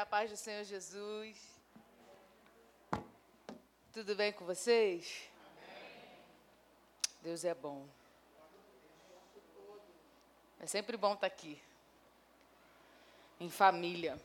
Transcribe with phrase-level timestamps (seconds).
[0.00, 1.36] A paz do Senhor Jesus.
[3.92, 5.28] Tudo bem com vocês?
[7.20, 7.86] Deus é bom.
[10.58, 11.60] É sempre bom estar aqui.
[13.38, 14.18] Em família.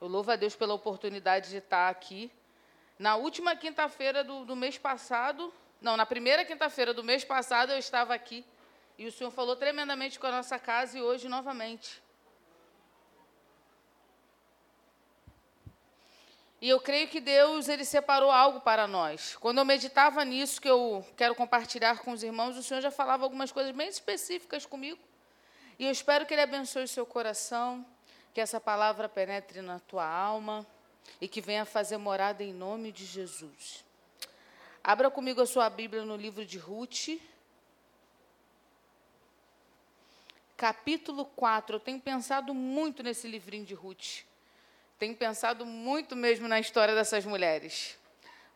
[0.00, 2.28] Eu louvo a Deus pela oportunidade de estar aqui.
[2.98, 7.78] Na última quinta-feira do, do mês passado, não, na primeira quinta-feira do mês passado eu
[7.78, 8.44] estava aqui.
[8.98, 12.07] E o Senhor falou tremendamente com a nossa casa e hoje novamente.
[16.60, 19.36] E eu creio que Deus ele separou algo para nós.
[19.36, 23.22] Quando eu meditava nisso que eu quero compartilhar com os irmãos, o Senhor já falava
[23.22, 24.98] algumas coisas bem específicas comigo.
[25.78, 27.86] E eu espero que ele abençoe o seu coração,
[28.34, 30.66] que essa palavra penetre na tua alma
[31.20, 33.84] e que venha fazer morada em nome de Jesus.
[34.82, 37.20] Abra comigo a sua Bíblia no livro de Ruth,
[40.56, 41.76] capítulo 4.
[41.76, 44.27] Eu tenho pensado muito nesse livrinho de Ruth.
[44.98, 47.96] Tenho pensado muito mesmo na história dessas mulheres.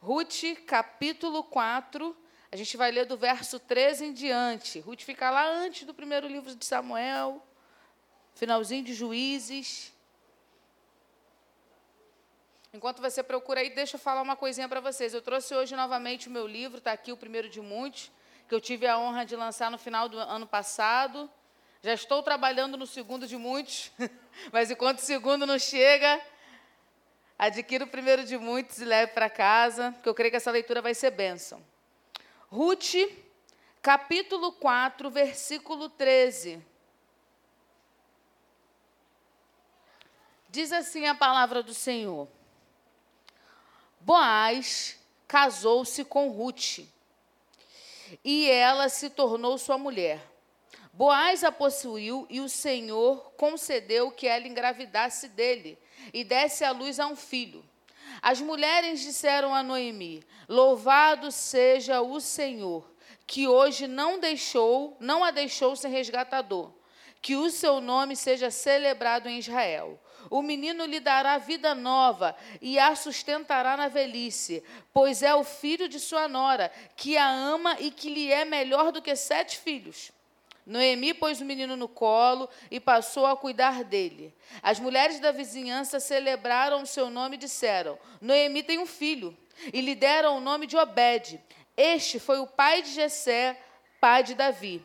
[0.00, 2.16] Ruth, capítulo 4,
[2.50, 4.80] a gente vai ler do verso 13 em diante.
[4.80, 7.40] Ruth fica lá antes do primeiro livro de Samuel,
[8.34, 9.92] finalzinho de Juízes.
[12.72, 15.14] Enquanto você procura aí, deixa eu falar uma coisinha para vocês.
[15.14, 18.10] Eu trouxe hoje novamente o meu livro, está aqui o primeiro de muitos,
[18.48, 21.30] que eu tive a honra de lançar no final do ano passado.
[21.84, 23.92] Já estou trabalhando no segundo de muitos,
[24.52, 26.20] mas enquanto o segundo não chega,
[27.44, 30.80] Adquira o primeiro de muitos e leve para casa, porque eu creio que essa leitura
[30.80, 31.60] vai ser bênção.
[32.48, 32.94] Ruth,
[33.82, 36.64] capítulo 4, versículo 13.
[40.50, 42.28] Diz assim a palavra do Senhor:
[43.98, 46.86] Boaz casou-se com Ruth,
[48.22, 50.31] e ela se tornou sua mulher.
[50.94, 55.78] Boaz a possuiu e o Senhor concedeu que ela engravidasse dele
[56.12, 57.64] e desse à luz a um filho.
[58.20, 62.86] As mulheres disseram a Noemi: Louvado seja o Senhor,
[63.26, 66.70] que hoje não deixou, não a deixou sem resgatador.
[67.22, 69.98] Que o seu nome seja celebrado em Israel.
[70.28, 75.88] O menino lhe dará vida nova e a sustentará na velhice, pois é o filho
[75.88, 80.12] de sua nora, que a ama e que lhe é melhor do que sete filhos.
[80.64, 84.34] Noemi pôs o menino no colo e passou a cuidar dele.
[84.62, 89.36] As mulheres da vizinhança celebraram o seu nome e disseram: Noemi tem um filho.
[89.72, 91.40] E lhe deram o nome de Obed.
[91.76, 93.58] Este foi o pai de Jessé,
[94.00, 94.84] pai de Davi.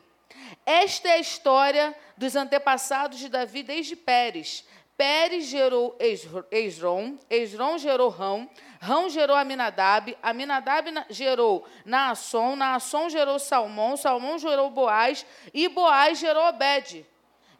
[0.65, 4.65] Esta é a história dos antepassados de Davi desde Pérez.
[4.97, 8.49] Pérez gerou Esron, Esron gerou Rão,
[8.87, 16.47] Rão gerou Aminadab, Aminadab gerou Naasson, Naasson gerou Salmão, Salmão gerou Boaz, e Boaz gerou
[16.47, 17.05] Obed,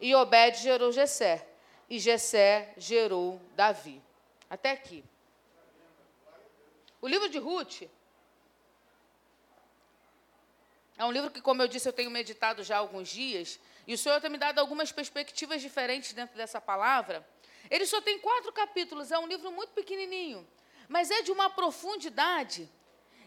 [0.00, 1.46] e Obed gerou Jessé,
[1.90, 4.02] e Jessé gerou Davi.
[4.48, 5.04] Até aqui.
[6.98, 7.82] O livro de Ruth
[10.96, 13.92] é um livro que, como eu disse, eu tenho meditado já há alguns dias, e
[13.92, 17.22] o Senhor tem me dado algumas perspectivas diferentes dentro dessa palavra.
[17.70, 20.48] Ele só tem quatro capítulos, é um livro muito pequenininho,
[20.88, 22.68] mas é de uma profundidade.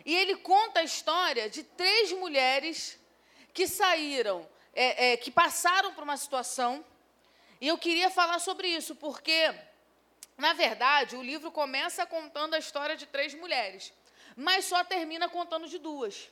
[0.05, 2.99] E ele conta a história de três mulheres
[3.53, 6.83] que saíram, é, é, que passaram por uma situação.
[7.59, 9.53] E eu queria falar sobre isso, porque,
[10.37, 13.93] na verdade, o livro começa contando a história de três mulheres,
[14.35, 16.29] mas só termina contando de duas.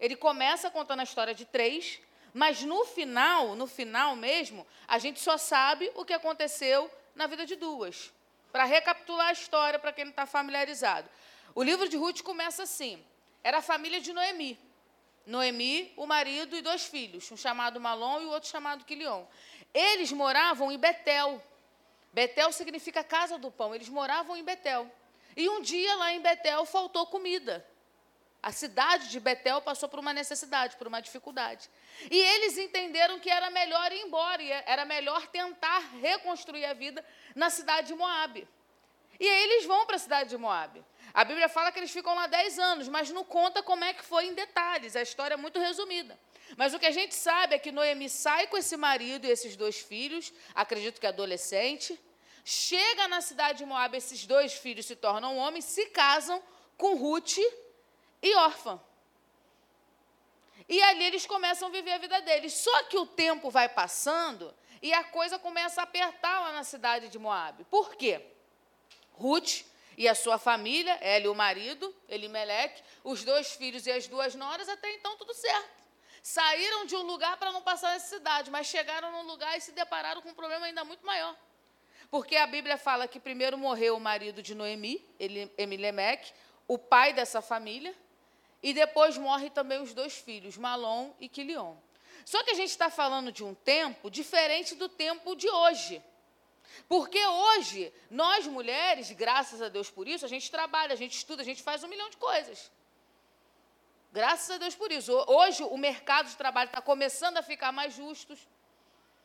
[0.00, 2.00] Ele começa contando a história de três,
[2.32, 7.44] mas no final, no final mesmo, a gente só sabe o que aconteceu na vida
[7.44, 8.12] de duas.
[8.52, 11.08] Para recapitular a história, para quem não está familiarizado.
[11.54, 13.04] O livro de Ruth começa assim:
[13.42, 14.58] era a família de Noemi.
[15.26, 19.24] Noemi, o marido e dois filhos, um chamado Malom e o outro chamado Quilion.
[19.74, 21.42] Eles moravam em Betel.
[22.12, 23.74] Betel significa casa do pão.
[23.74, 24.90] Eles moravam em Betel.
[25.36, 27.64] E um dia lá em Betel faltou comida.
[28.42, 31.68] A cidade de Betel passou por uma necessidade, por uma dificuldade.
[32.10, 37.04] E eles entenderam que era melhor ir embora, era melhor tentar reconstruir a vida
[37.38, 38.46] na cidade de Moabe.
[39.20, 40.84] E aí eles vão para a cidade de Moabe.
[41.14, 44.04] A Bíblia fala que eles ficam lá 10 anos, mas não conta como é que
[44.04, 44.96] foi em detalhes.
[44.96, 46.18] A história é muito resumida.
[46.56, 49.54] Mas o que a gente sabe é que Noemi sai com esse marido e esses
[49.56, 51.98] dois filhos, acredito que adolescente,
[52.44, 56.42] chega na cidade de Moabe, esses dois filhos se tornam homens, se casam
[56.76, 57.38] com Ruth,
[58.20, 58.80] e órfã.
[60.68, 62.52] E ali eles começam a viver a vida deles.
[62.52, 67.08] Só que o tempo vai passando e a coisa começa a apertar lá na cidade
[67.08, 67.64] de Moab.
[67.64, 68.20] Por quê?
[69.12, 69.64] Ruth
[69.96, 74.34] e a sua família, ela e o marido, Elimeleque, os dois filhos e as duas
[74.34, 75.78] noras, até então tudo certo.
[76.22, 80.22] Saíram de um lugar para não passar necessidade, mas chegaram num lugar e se depararam
[80.22, 81.34] com um problema ainda muito maior.
[82.10, 85.04] Porque a Bíblia fala que primeiro morreu o marido de Noemi,
[85.56, 86.32] Emilemeque,
[86.66, 87.94] o pai dessa família,
[88.62, 91.76] e depois morre também os dois filhos, Malom e Quilion.
[92.30, 96.02] Só que a gente está falando de um tempo diferente do tempo de hoje.
[96.86, 101.40] Porque hoje, nós mulheres, graças a Deus por isso, a gente trabalha, a gente estuda,
[101.40, 102.70] a gente faz um milhão de coisas.
[104.12, 105.10] Graças a Deus por isso.
[105.26, 108.36] Hoje, o mercado de trabalho está começando a ficar mais justo.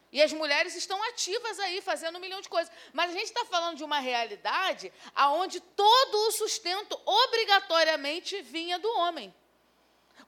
[0.09, 2.73] E as mulheres estão ativas aí, fazendo um milhão de coisas.
[2.93, 4.93] Mas a gente está falando de uma realidade
[5.41, 9.35] onde todo o sustento obrigatoriamente vinha do homem.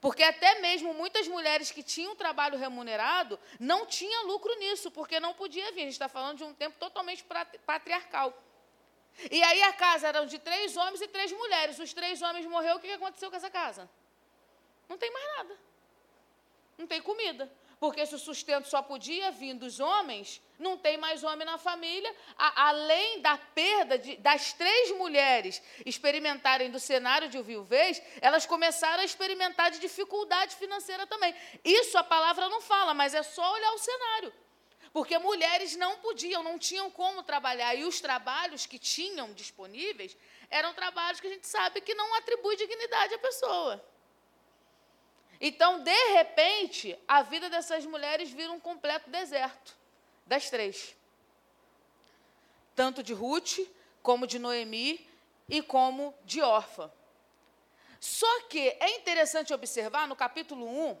[0.00, 5.32] Porque até mesmo muitas mulheres que tinham trabalho remunerado não tinham lucro nisso, porque não
[5.34, 5.80] podia vir.
[5.80, 7.24] A gente está falando de um tempo totalmente
[7.64, 8.32] patriarcal.
[9.30, 11.78] E aí a casa era de três homens e três mulheres.
[11.78, 13.88] Os três homens morreram, o que aconteceu com essa casa?
[14.88, 15.58] Não tem mais nada.
[16.78, 17.50] Não tem comida.
[17.78, 22.14] Porque se o sustento só podia vir dos homens, não tem mais homem na família,
[22.38, 29.02] a, além da perda de, das três mulheres experimentarem do cenário de viuvez, elas começaram
[29.02, 31.34] a experimentar de dificuldade financeira também.
[31.62, 34.32] Isso a palavra não fala, mas é só olhar o cenário.
[34.90, 37.74] Porque mulheres não podiam, não tinham como trabalhar.
[37.74, 40.16] E os trabalhos que tinham disponíveis
[40.48, 43.84] eram trabalhos que a gente sabe que não atribui dignidade à pessoa.
[45.40, 49.76] Então, de repente, a vida dessas mulheres vira um completo deserto,
[50.26, 50.96] das três.
[52.74, 53.58] Tanto de Ruth,
[54.02, 55.06] como de Noemi
[55.48, 56.92] e como de Orfa.
[58.00, 60.98] Só que é interessante observar no capítulo 1,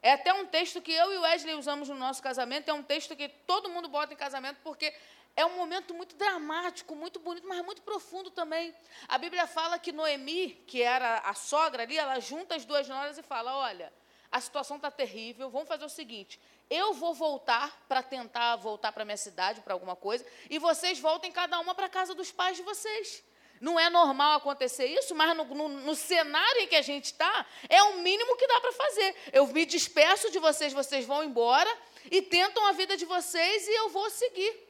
[0.00, 3.16] é até um texto que eu e Wesley usamos no nosso casamento, é um texto
[3.16, 4.94] que todo mundo bota em casamento porque
[5.36, 8.74] é um momento muito dramático, muito bonito, mas muito profundo também.
[9.06, 13.18] A Bíblia fala que Noemi, que era a sogra ali, ela junta as duas noras
[13.18, 13.92] e fala: Olha,
[14.30, 19.04] a situação está terrível, vamos fazer o seguinte: eu vou voltar para tentar voltar para
[19.04, 22.56] minha cidade, para alguma coisa, e vocês voltem cada uma para a casa dos pais
[22.56, 23.24] de vocês.
[23.60, 27.46] Não é normal acontecer isso, mas no, no, no cenário em que a gente está,
[27.68, 29.16] é o mínimo que dá para fazer.
[29.32, 31.70] Eu me despeço de vocês, vocês vão embora
[32.10, 34.67] e tentam a vida de vocês e eu vou seguir.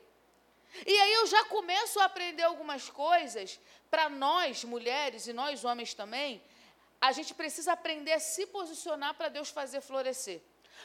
[0.86, 3.58] E aí eu já começo a aprender algumas coisas
[3.90, 6.42] para nós, mulheres, e nós, homens também,
[7.00, 10.42] a gente precisa aprender a se posicionar para Deus fazer florescer.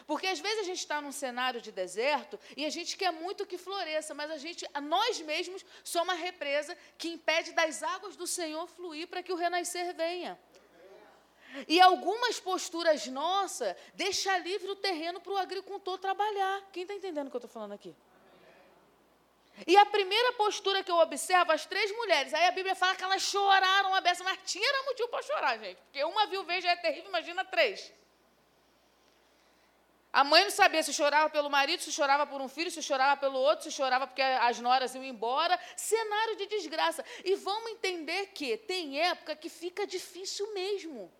[0.07, 3.45] Porque às vezes a gente está num cenário de deserto e a gente quer muito
[3.45, 8.25] que floresça, mas a gente, nós mesmos, somos uma represa que impede das águas do
[8.25, 10.39] Senhor fluir para que o renascer venha.
[11.67, 16.63] E algumas posturas nossas deixam livre o terreno para o agricultor trabalhar.
[16.71, 17.95] Quem está entendendo o que eu estou falando aqui?
[19.67, 23.03] E a primeira postura que eu observo, as três mulheres, aí a Bíblia fala que
[23.03, 25.77] elas choraram a beça, mas tinha motivo para chorar, gente.
[25.77, 27.93] Porque uma viúva já é terrível, imagina três.
[30.11, 33.19] A mãe não sabia se chorava pelo marido, se chorava por um filho, se chorava
[33.19, 35.59] pelo outro, se chorava porque as noras iam embora.
[35.75, 37.03] Cenário de desgraça.
[37.25, 41.11] E vamos entender que tem época que fica difícil mesmo.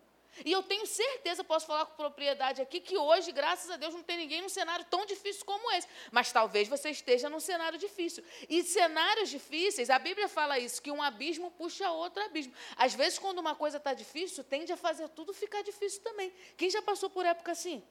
[0.44, 4.02] E eu tenho certeza, posso falar com propriedade aqui, que hoje, graças a Deus, não
[4.02, 5.86] tem ninguém num cenário tão difícil como esse.
[6.10, 8.24] Mas talvez você esteja num cenário difícil.
[8.48, 12.52] E cenários difíceis, a Bíblia fala isso, que um abismo puxa outro abismo.
[12.76, 16.32] Às vezes, quando uma coisa está difícil, tende a fazer tudo ficar difícil também.
[16.56, 17.82] Quem já passou por época assim?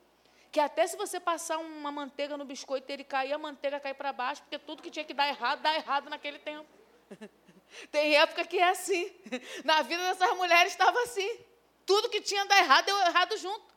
[0.52, 4.12] Que até se você passar uma manteiga no biscoito, ele cair, a manteiga cai para
[4.14, 6.68] baixo, porque tudo que tinha que dar errado, dá errado naquele tempo.
[7.92, 9.12] Tem época que é assim.
[9.64, 11.40] Na vida dessas mulheres estava assim.
[11.86, 13.74] Tudo que tinha dado errado, deu errado junto.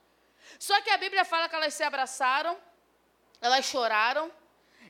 [0.58, 2.56] Só que a Bíblia fala que elas se abraçaram,
[3.40, 4.30] elas choraram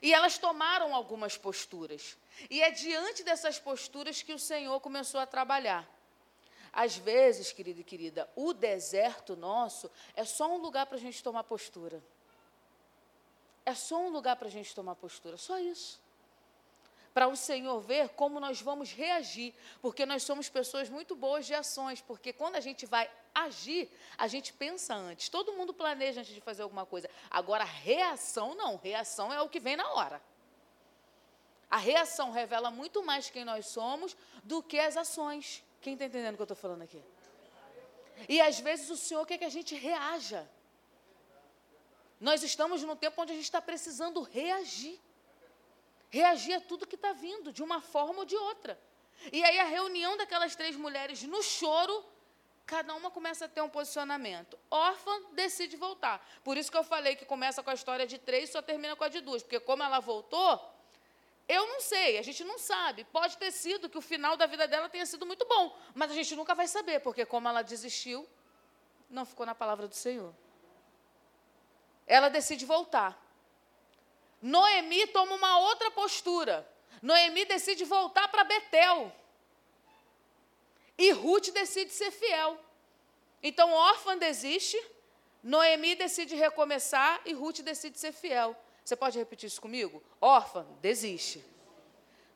[0.01, 2.17] e elas tomaram algumas posturas.
[2.49, 5.87] E é diante dessas posturas que o Senhor começou a trabalhar.
[6.71, 11.23] Às vezes, querido e querida, o deserto nosso é só um lugar para a gente
[11.23, 12.03] tomar postura.
[13.65, 15.99] É só um lugar para a gente tomar postura, só isso
[17.17, 21.55] para o Senhor ver como nós vamos reagir, porque nós somos pessoas muito boas de
[21.55, 25.27] ações, porque quando a gente vai agir, a gente pensa antes.
[25.27, 27.09] Todo mundo planeja antes de fazer alguma coisa.
[27.31, 30.21] Agora, reação não, reação é o que vem na hora.
[31.71, 35.63] A reação revela muito mais quem nós somos do que as ações.
[35.81, 37.01] Quem está entendendo o que eu estou falando aqui?
[38.29, 40.47] E às vezes o Senhor quer que a gente reaja.
[42.21, 45.01] Nós estamos num tempo onde a gente está precisando reagir
[46.09, 48.79] reagir a tudo que está vindo, de uma forma ou de outra.
[49.31, 52.05] E aí a reunião daquelas três mulheres no choro,
[52.65, 54.57] cada uma começa a ter um posicionamento.
[54.69, 56.25] Órfã decide voltar.
[56.43, 58.95] Por isso que eu falei que começa com a história de três e só termina
[58.95, 59.41] com a de duas.
[59.41, 60.61] Porque como ela voltou,
[61.47, 63.05] eu não sei, a gente não sabe.
[63.05, 66.13] Pode ter sido que o final da vida dela tenha sido muito bom, mas a
[66.13, 68.27] gente nunca vai saber, porque como ela desistiu,
[69.09, 70.33] não ficou na palavra do Senhor.
[72.05, 73.26] Ela decide voltar.
[74.41, 76.67] Noemi toma uma outra postura.
[77.01, 79.11] Noemi decide voltar para Betel.
[80.97, 82.59] E Ruth decide ser fiel.
[83.41, 84.81] Então, órfã desiste,
[85.43, 88.55] Noemi decide recomeçar e Ruth decide ser fiel.
[88.83, 90.03] Você pode repetir isso comigo?
[90.19, 91.43] Órfã desiste.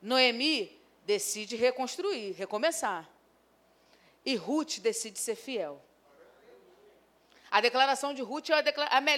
[0.00, 3.08] Noemi decide reconstruir, recomeçar.
[4.24, 5.82] E Ruth decide ser fiel.
[7.52, 8.62] A declaração de Ruth é,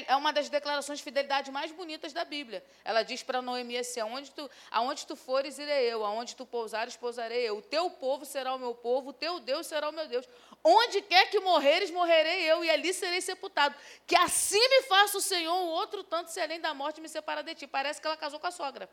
[0.08, 2.64] é uma das declarações de fidelidade mais bonitas da Bíblia.
[2.84, 6.96] Ela diz para Noemi assim: aonde tu, aonde tu fores, irei eu, aonde tu pousares,
[6.96, 7.58] pousarei eu.
[7.58, 10.28] O teu povo será o meu povo, o teu Deus será o meu Deus.
[10.64, 13.76] Onde quer que morreres, morrerei eu, e ali serei sepultado.
[14.04, 17.40] Que assim me faça o Senhor, o outro tanto, se além da morte me separa
[17.40, 17.68] de ti.
[17.68, 18.90] Parece que ela casou com a sogra.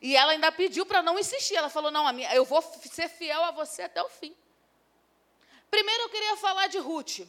[0.00, 1.56] E ela ainda pediu para não insistir.
[1.56, 4.32] Ela falou: Não, eu vou ser fiel a você até o fim.
[5.70, 7.20] Primeiro eu queria falar de Ruth.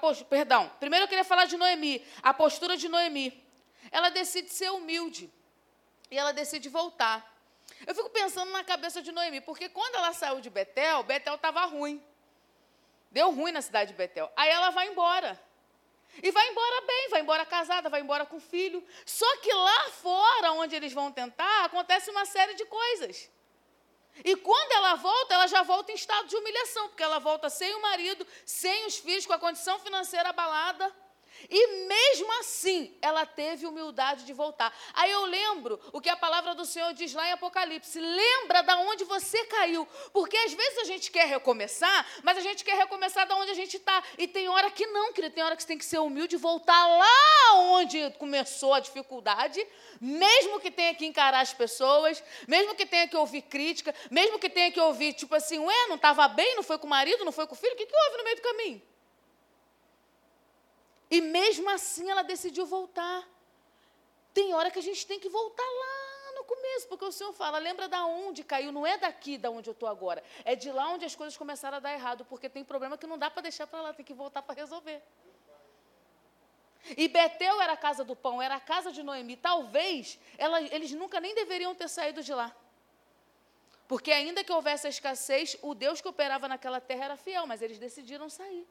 [0.00, 0.24] Post...
[0.24, 0.70] Perdão.
[0.80, 2.04] Primeiro eu queria falar de Noemi.
[2.22, 3.44] A postura de Noemi.
[3.90, 5.32] Ela decide ser humilde.
[6.10, 7.34] E ela decide voltar.
[7.86, 11.64] Eu fico pensando na cabeça de Noemi, porque quando ela saiu de Betel, Betel estava
[11.66, 12.02] ruim.
[13.10, 14.30] Deu ruim na cidade de Betel.
[14.36, 15.40] Aí ela vai embora.
[16.22, 18.84] E vai embora bem, vai embora casada, vai embora com filho.
[19.04, 23.30] Só que lá fora, onde eles vão tentar, acontece uma série de coisas.
[24.24, 27.74] E quando ela volta, ela já volta em estado de humilhação, porque ela volta sem
[27.74, 30.92] o marido, sem os filhos, com a condição financeira abalada.
[31.48, 34.76] E mesmo assim, ela teve humildade de voltar.
[34.94, 38.00] Aí eu lembro o que a palavra do Senhor diz lá em Apocalipse.
[38.00, 39.86] Lembra da onde você caiu.
[40.12, 43.54] Porque às vezes a gente quer recomeçar, mas a gente quer recomeçar da onde a
[43.54, 44.02] gente está.
[44.18, 45.34] E tem hora que não, querido.
[45.34, 49.66] Tem hora que você tem que ser humilde e voltar lá onde começou a dificuldade,
[50.00, 54.48] mesmo que tenha que encarar as pessoas, mesmo que tenha que ouvir crítica, mesmo que
[54.48, 57.32] tenha que ouvir, tipo assim, ué, não estava bem, não foi com o marido, não
[57.32, 58.82] foi com o filho, o que, que houve no meio do caminho?
[61.10, 63.26] E mesmo assim ela decidiu voltar.
[64.34, 67.58] Tem hora que a gente tem que voltar lá no começo, porque o Senhor fala,
[67.58, 70.90] lembra da onde caiu, não é daqui da onde eu estou agora, é de lá
[70.90, 73.66] onde as coisas começaram a dar errado, porque tem problema que não dá para deixar
[73.66, 75.02] para lá, tem que voltar para resolver.
[76.96, 79.36] E Betel era a casa do pão, era a casa de Noemi.
[79.36, 82.54] Talvez ela, eles nunca nem deveriam ter saído de lá.
[83.88, 87.62] Porque ainda que houvesse a escassez, o Deus que operava naquela terra era fiel, mas
[87.62, 88.66] eles decidiram sair.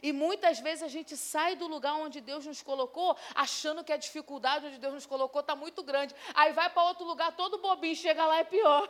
[0.00, 3.96] E muitas vezes a gente sai do lugar onde Deus nos colocou, achando que a
[3.96, 6.14] dificuldade onde Deus nos colocou está muito grande.
[6.34, 8.88] Aí vai para outro lugar todo bobinho, chega lá é pior.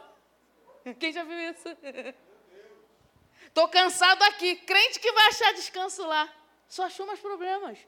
[1.00, 1.68] Quem já viu isso?
[3.47, 4.56] Estou cansado aqui.
[4.56, 6.28] Crente que vai achar descanso lá.
[6.68, 7.78] Só achou mais problemas.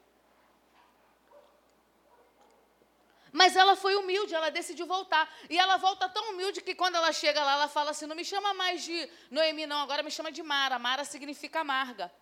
[3.32, 5.28] Mas ela foi humilde, ela decidiu voltar.
[5.50, 8.24] E ela volta tão humilde que quando ela chega lá, ela fala assim: não me
[8.24, 10.78] chama mais de Noemi, não, agora me chama de Mara.
[10.78, 12.12] Mara significa amarga.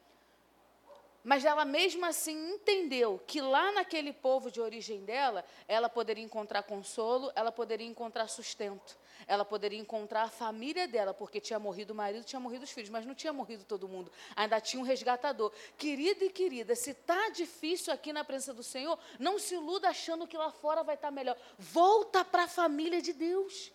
[1.24, 6.64] Mas ela mesmo assim entendeu que lá naquele povo de origem dela, ela poderia encontrar
[6.64, 8.98] consolo, ela poderia encontrar sustento,
[9.28, 12.90] ela poderia encontrar a família dela, porque tinha morrido o marido, tinha morrido os filhos,
[12.90, 15.52] mas não tinha morrido todo mundo, ainda tinha um resgatador.
[15.78, 20.26] Querida e querida, se está difícil aqui na presença do Senhor, não se iluda achando
[20.26, 21.36] que lá fora vai estar tá melhor.
[21.56, 23.72] Volta para a família de Deus.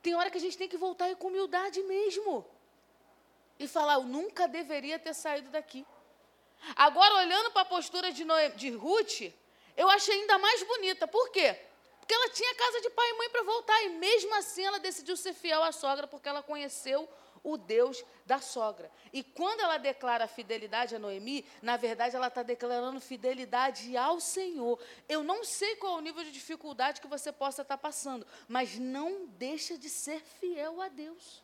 [0.00, 2.46] Tem hora que a gente tem que voltar com humildade mesmo.
[3.58, 5.86] E falar, eu nunca deveria ter saído daqui.
[6.76, 8.24] Agora, olhando para a postura de,
[8.56, 9.32] de Ruth,
[9.76, 11.06] eu achei ainda mais bonita.
[11.06, 11.58] Por quê?
[11.98, 13.82] Porque ela tinha casa de pai e mãe para voltar.
[13.84, 17.08] E mesmo assim ela decidiu ser fiel à sogra, porque ela conheceu
[17.42, 18.90] o Deus da sogra.
[19.12, 24.80] E quando ela declara fidelidade a Noemi, na verdade ela está declarando fidelidade ao Senhor.
[25.06, 28.26] Eu não sei qual é o nível de dificuldade que você possa estar tá passando,
[28.48, 31.43] mas não deixa de ser fiel a Deus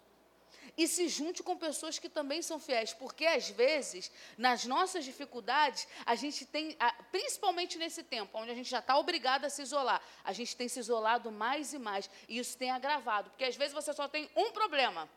[0.77, 5.87] e se junte com pessoas que também são fiéis, porque às vezes, nas nossas dificuldades,
[6.05, 6.77] a gente tem,
[7.11, 10.69] principalmente nesse tempo, onde a gente já está obrigado a se isolar, a gente tem
[10.69, 14.31] se isolado mais e mais, e isso tem agravado, porque às vezes você só tem
[14.37, 15.09] um problema.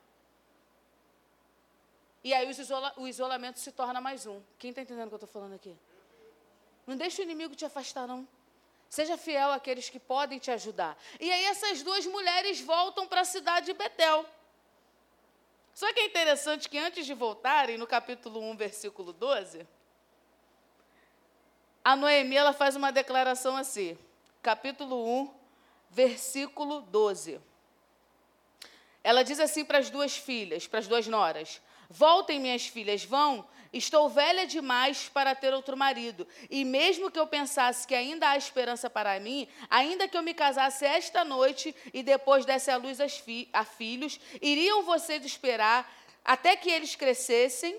[2.24, 4.42] E aí isola, o isolamento se torna mais um.
[4.58, 5.76] Quem está entendendo o que eu estou falando aqui?
[6.88, 8.26] Não deixe o inimigo te afastar, não.
[8.90, 10.98] Seja fiel àqueles que podem te ajudar.
[11.20, 14.26] E aí essas duas mulheres voltam para a cidade de Betel.
[15.74, 19.65] Só que é interessante que antes de voltarem, no capítulo 1, versículo 12,
[21.84, 23.98] a Noemi ela faz uma declaração assim,
[24.42, 25.34] capítulo 1,
[25.89, 27.42] versículo 12.
[29.03, 33.46] Ela diz assim para as duas filhas, para as duas noras: Voltem, minhas filhas, vão.
[33.74, 36.27] Estou velha demais para ter outro marido.
[36.48, 40.34] E mesmo que eu pensasse que ainda há esperança para mim, ainda que eu me
[40.34, 45.92] casasse esta noite e depois desse a luz fi a filhos, iriam vocês esperar
[46.24, 47.77] até que eles crescessem?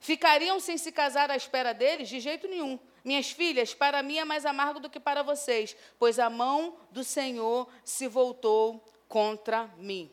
[0.00, 2.08] Ficariam sem se casar à espera deles?
[2.08, 2.78] De jeito nenhum.
[3.04, 7.04] Minhas filhas, para mim é mais amargo do que para vocês, pois a mão do
[7.04, 10.10] Senhor se voltou contra mim.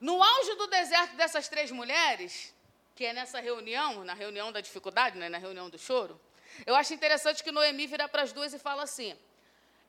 [0.00, 2.51] No auge do deserto dessas três mulheres,
[2.94, 6.20] que é nessa reunião, na reunião da dificuldade, né, na reunião do choro,
[6.66, 9.16] eu acho interessante que Noemi vira para as duas e fala assim: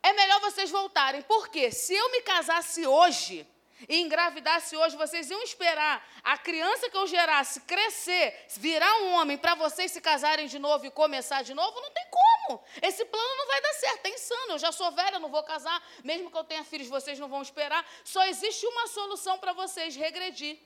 [0.01, 3.48] é melhor vocês voltarem, porque se eu me casasse hoje,
[3.88, 9.38] e engravidasse hoje, vocês iam esperar a criança que eu gerasse crescer, virar um homem,
[9.38, 11.81] para vocês se casarem de novo e começar de novo?
[11.81, 12.63] Não tem como.
[12.81, 14.53] Esse plano não vai dar certo, é insano.
[14.53, 17.41] Eu já sou velha, não vou casar, mesmo que eu tenha filhos, vocês não vão
[17.41, 17.86] esperar.
[18.03, 20.57] Só existe uma solução para vocês: regredir.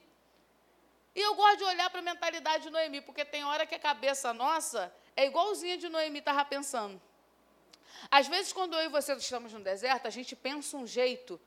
[1.18, 3.80] E eu gosto de olhar para a mentalidade de Noemi, porque tem hora que a
[3.80, 7.02] cabeça nossa é igualzinha de Noemi estava pensando.
[8.12, 11.42] Às vezes, quando eu e você estamos no deserto, a gente pensa um jeito,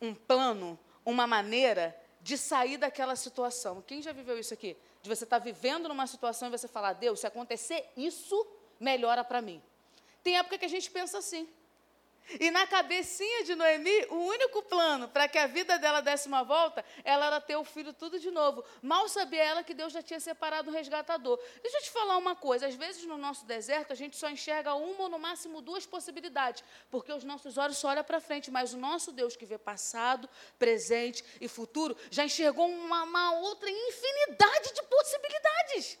[0.00, 0.76] um plano,
[1.06, 3.80] uma maneira de sair daquela situação.
[3.80, 4.76] Quem já viveu isso aqui?
[5.00, 8.44] De você estar tá vivendo numa situação e você falar, Deus, se acontecer isso,
[8.80, 9.62] melhora para mim.
[10.24, 11.48] Tem época que a gente pensa assim.
[12.40, 16.42] E na cabecinha de Noemi, o único plano para que a vida dela desse uma
[16.42, 18.64] volta, ela era ter o filho tudo de novo.
[18.80, 21.38] Mal sabia ela que Deus já tinha separado o resgatador.
[21.62, 24.74] Deixa eu te falar uma coisa: às vezes no nosso deserto a gente só enxerga
[24.74, 28.72] uma ou no máximo duas possibilidades, porque os nossos olhos só olham para frente, mas
[28.72, 34.72] o nosso Deus que vê passado, presente e futuro já enxergou uma, uma outra infinidade
[34.74, 35.98] de possibilidades.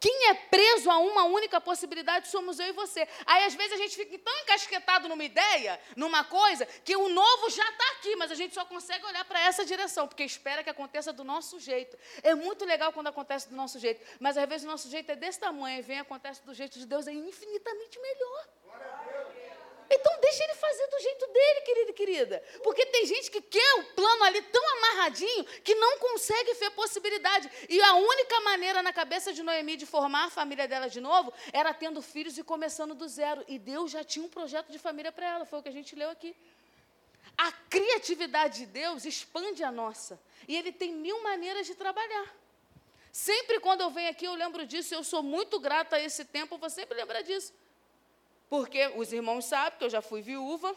[0.00, 3.06] Quem é preso a uma única possibilidade somos eu e você.
[3.26, 7.50] Aí, às vezes, a gente fica tão encasquetado numa ideia, numa coisa, que o novo
[7.50, 10.70] já está aqui, mas a gente só consegue olhar para essa direção, porque espera que
[10.70, 11.98] aconteça do nosso jeito.
[12.22, 15.16] É muito legal quando acontece do nosso jeito, mas às vezes o nosso jeito é
[15.16, 18.48] desse tamanho, e vem acontece do jeito de Deus, é infinitamente melhor.
[19.90, 22.42] Então deixa ele fazer do jeito dele, querido e querida.
[22.62, 27.50] Porque tem gente que quer o plano ali tão amarradinho que não consegue ver possibilidade.
[27.68, 31.32] E a única maneira na cabeça de Noemi de formar a família dela de novo
[31.52, 33.44] era tendo filhos e começando do zero.
[33.48, 35.96] E Deus já tinha um projeto de família para ela, foi o que a gente
[35.96, 36.36] leu aqui.
[37.36, 40.20] A criatividade de Deus expande a nossa.
[40.46, 42.32] E Ele tem mil maneiras de trabalhar.
[43.10, 46.54] Sempre quando eu venho aqui, eu lembro disso, eu sou muito grata a esse tempo,
[46.54, 47.52] eu vou sempre lembrar disso.
[48.50, 50.74] Porque os irmãos sabem que eu já fui viúva.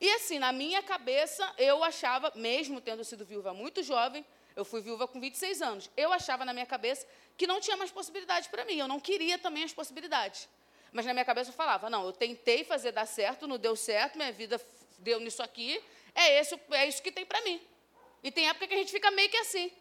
[0.00, 4.80] E assim, na minha cabeça, eu achava, mesmo tendo sido viúva muito jovem, eu fui
[4.80, 8.64] viúva com 26 anos, eu achava na minha cabeça que não tinha mais possibilidade para
[8.64, 8.76] mim.
[8.76, 10.48] Eu não queria também as possibilidades.
[10.92, 14.16] Mas na minha cabeça eu falava, não, eu tentei fazer dar certo, não deu certo,
[14.16, 14.60] minha vida
[14.98, 15.82] deu nisso aqui,
[16.14, 17.60] é, esse, é isso que tem para mim.
[18.22, 19.72] E tem época que a gente fica meio que assim.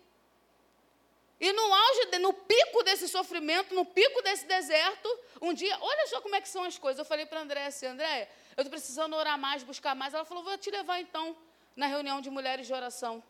[1.39, 5.09] E no auge, no pico desse sofrimento, no pico desse deserto,
[5.41, 6.99] um dia, olha só como é que são as coisas.
[6.99, 10.13] Eu falei para a Andréia assim, Andréia, eu estou precisando orar mais, buscar mais.
[10.13, 11.35] Ela falou, vou te levar então
[11.75, 13.23] na reunião de mulheres de oração.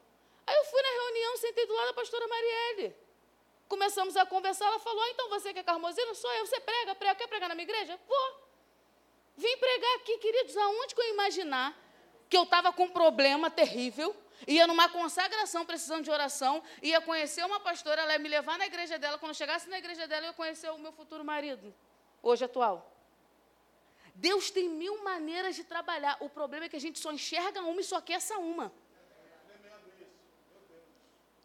[0.45, 2.95] Aí eu fui na reunião, sentei do lado da pastora Marielle.
[3.67, 6.13] Começamos a conversar, ela falou, ah, então você que é carmosino?
[6.13, 7.99] Sou eu, você prega, prega, quer pregar na minha igreja?
[8.07, 8.43] Vou.
[9.35, 11.75] Vim pregar aqui, queridos, aonde que eu imaginar
[12.29, 14.15] que eu estava com um problema terrível,
[14.47, 18.65] ia numa consagração precisando de oração, ia conhecer uma pastora, ela ia me levar na
[18.65, 19.17] igreja dela.
[19.17, 21.73] Quando chegasse na igreja dela, eu ia conhecer o meu futuro marido,
[22.21, 22.89] hoje atual.
[24.15, 26.17] Deus tem mil maneiras de trabalhar.
[26.19, 28.71] O problema é que a gente só enxerga uma e só quer essa uma.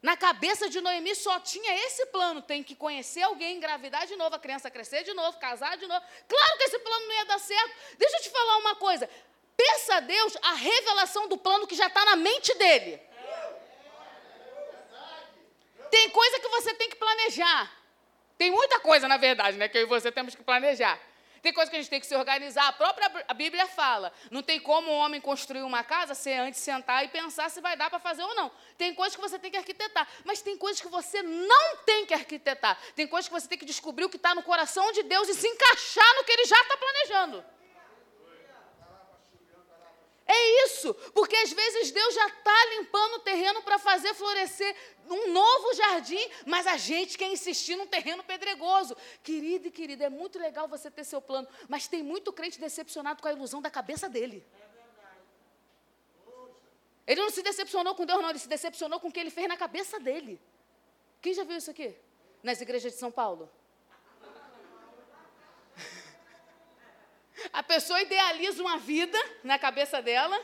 [0.01, 4.37] Na cabeça de Noemi só tinha esse plano: tem que conhecer alguém, engravidar de novo,
[4.37, 6.05] a criança crescer de novo, casar de novo.
[6.29, 7.74] Claro que esse plano não ia dar certo.
[7.96, 9.11] Deixa eu te falar uma coisa:
[9.59, 13.03] Peça a Deus a revelação do plano que já está na mente dele.
[15.90, 17.68] Tem coisa que você tem que planejar.
[18.37, 20.97] Tem muita coisa, na verdade, né, que eu e você temos que planejar.
[21.42, 22.68] Tem coisa que a gente tem que se organizar.
[22.68, 26.61] A própria a Bíblia fala: não tem como um homem construir uma casa sem antes
[26.61, 28.53] sentar e pensar se vai dar para fazer ou não.
[28.77, 32.14] Tem coisas que você tem que arquitetar, mas tem coisas que você não tem que
[32.14, 32.79] arquitetar.
[32.94, 35.35] Tem coisas que você tem que descobrir o que está no coração de Deus e
[35.35, 37.44] se encaixar no que Ele já está planejando.
[40.31, 44.77] É isso, porque às vezes Deus já está limpando o terreno para fazer florescer
[45.09, 48.95] um novo jardim, mas a gente quer insistir num terreno pedregoso.
[49.23, 53.23] Querido e querida, é muito legal você ter seu plano, mas tem muito crente decepcionado
[53.23, 54.47] com a ilusão da cabeça dele.
[57.07, 59.49] Ele não se decepcionou com Deus, não, ele se decepcionou com o que ele fez
[59.49, 60.38] na cabeça dele.
[61.23, 61.97] Quem já viu isso aqui?
[62.43, 63.51] Nas igrejas de São Paulo?
[67.53, 70.38] A pessoa idealiza uma vida na cabeça dela,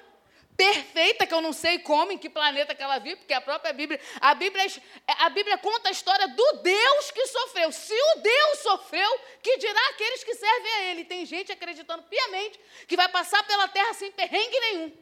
[0.56, 3.72] perfeita, que eu não sei como, em que planeta que ela vive, porque a própria
[3.72, 4.64] Bíblia, a Bíblia,
[5.06, 7.72] a Bíblia conta a história do Deus que sofreu.
[7.72, 11.04] Se o Deus sofreu, que dirá aqueles que servem a Ele?
[11.04, 14.92] Tem gente acreditando piamente que vai passar pela terra sem perrengue nenhum.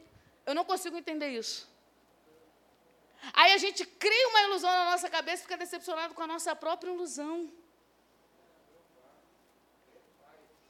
[0.45, 1.71] Eu não consigo entender isso.
[3.31, 6.53] Aí a gente cria uma ilusão na nossa cabeça e fica decepcionado com a nossa
[6.55, 7.49] própria ilusão.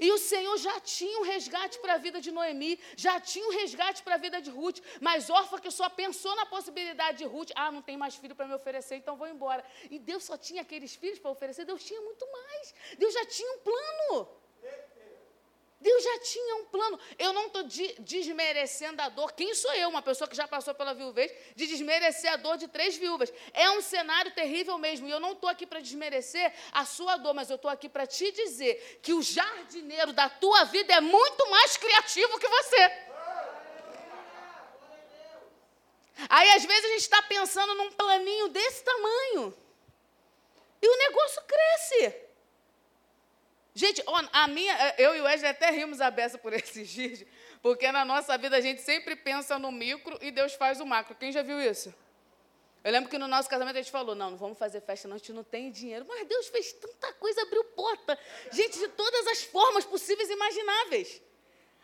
[0.06, 3.54] E o Senhor já tinha um resgate para a vida de Noemi, já tinha um
[3.60, 7.52] resgate para a vida de Ruth, mas órfã que só pensou na possibilidade de Ruth,
[7.56, 9.64] ah, não tem mais filho para me oferecer, então vou embora.
[9.90, 12.76] E Deus só tinha aqueles filhos para oferecer, Deus tinha muito mais.
[12.98, 14.43] Deus já tinha um plano.
[15.84, 16.98] Deus já tinha um plano.
[17.20, 19.34] Eu não estou de, desmerecendo a dor.
[19.34, 22.70] Quem sou eu, uma pessoa que já passou pela viuvez, de desmerecer a dor de
[22.70, 23.32] três viúvas?
[23.54, 25.08] É um cenário terrível mesmo.
[25.08, 28.08] E eu não estou aqui para desmerecer a sua dor, mas eu estou aqui para
[28.08, 32.92] te dizer que o jardineiro da tua vida é muito mais criativo que você.
[36.30, 39.54] Aí, às vezes, a gente está pensando num planinho desse tamanho.
[40.82, 42.23] E o negócio cresce.
[43.76, 47.26] Gente, a minha, é, eu e o Wesley até rimos a beça por esses dias,
[47.62, 51.16] porque na nossa vida a gente sempre pensa no micro e Deus faz o macro.
[51.16, 51.94] Quem já viu isso?
[52.84, 55.16] Eu lembro que no nosso casamento a gente falou: não, não vamos fazer festa, não,
[55.16, 56.06] a gente não tem dinheiro.
[56.08, 58.20] Mas Deus fez tanta coisa, abriu porta.
[58.52, 61.22] Gente, de todas as formas possíveis e imagináveis.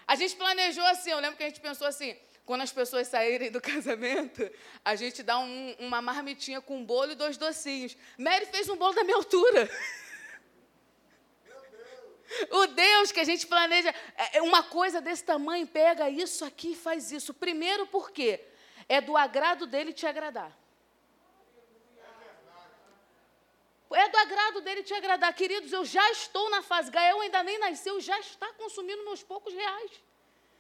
[0.06, 3.50] A gente planejou assim, eu lembro que a gente pensou assim: quando as pessoas saírem
[3.50, 4.50] do casamento,
[4.84, 7.96] a gente dá um, uma marmitinha com um bolo e dois docinhos.
[8.18, 9.70] Mary fez um bolo da minha altura.
[12.52, 16.72] O Deus que a gente planeja, é, é uma coisa desse tamanho, pega isso aqui
[16.72, 17.34] e faz isso.
[17.34, 18.40] Primeiro, porque
[18.88, 20.52] é do agrado dele te agradar.
[23.92, 25.34] É do agrado dele te agradar.
[25.34, 29.54] Queridos, eu já estou na fase, Gael ainda nem nasceu, já está consumindo meus poucos
[29.54, 29.92] reais.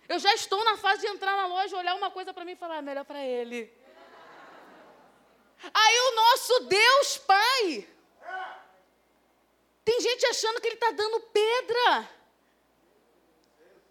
[0.07, 2.55] Eu já estou na fase de entrar na loja, olhar uma coisa para mim e
[2.55, 3.71] falar, é melhor para ele.
[5.71, 7.87] Aí o nosso Deus Pai
[9.89, 12.09] tem gente achando que ele está dando pedra.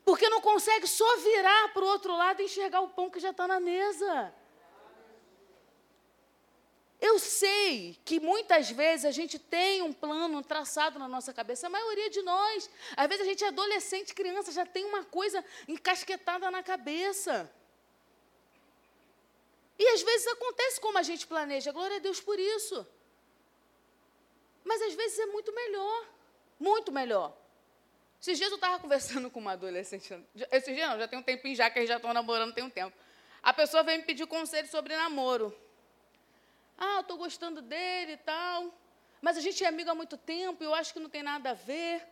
[0.04, 3.30] Porque não consegue só virar para o outro lado e enxergar o pão que já
[3.30, 4.32] está na mesa.
[7.00, 11.70] Eu sei que muitas vezes a gente tem um plano traçado na nossa cabeça, a
[11.70, 12.70] maioria de nós.
[12.96, 17.52] Às vezes a gente é adolescente, criança, já tem uma coisa encasquetada na cabeça.
[19.76, 22.86] E às vezes acontece como a gente planeja, glória a Deus por isso.
[24.68, 26.06] Mas às vezes é muito melhor.
[26.60, 27.34] Muito melhor.
[28.20, 30.12] Esses dias eu estava conversando com uma adolescente.
[30.52, 32.68] Esses dias não, já tem um tempinho já que eles já estão namorando, tem um
[32.68, 32.94] tempo.
[33.42, 35.56] A pessoa veio me pedir conselho sobre namoro.
[36.76, 38.74] Ah, eu estou gostando dele e tal.
[39.22, 41.50] Mas a gente é amigo há muito tempo e eu acho que não tem nada
[41.50, 42.06] a ver.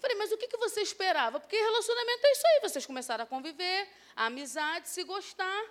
[0.00, 1.40] Falei, mas o que, que você esperava?
[1.40, 2.60] Porque relacionamento é isso aí.
[2.62, 5.64] Vocês começaram a conviver, a amizade, se gostar.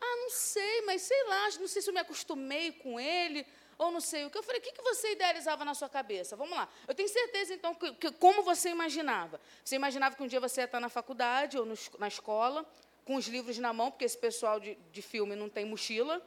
[0.00, 3.46] Ah, não sei, mas sei lá, não sei se eu me acostumei com ele
[3.78, 4.38] ou não sei o que.
[4.38, 6.36] Eu falei, o que, que você idealizava na sua cabeça?
[6.36, 6.68] Vamos lá.
[6.86, 9.40] Eu tenho certeza, então, que, que como você imaginava.
[9.64, 12.64] Você imaginava que um dia você ia estar na faculdade ou no, na escola,
[13.04, 16.22] com os livros na mão, porque esse pessoal de, de filme não tem mochila.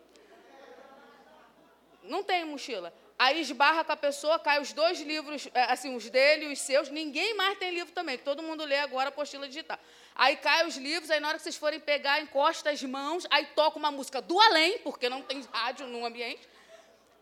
[2.03, 2.93] Não tem mochila.
[3.19, 6.60] Aí esbarra com a pessoa, cai os dois livros, é, assim, os dele e os
[6.60, 6.89] seus.
[6.89, 9.79] Ninguém mais tem livro também, todo mundo lê agora a apostila digital.
[10.15, 13.47] Aí cai os livros, aí na hora que vocês forem pegar, encosta as mãos, aí
[13.55, 16.47] toca uma música do além, porque não tem rádio no ambiente.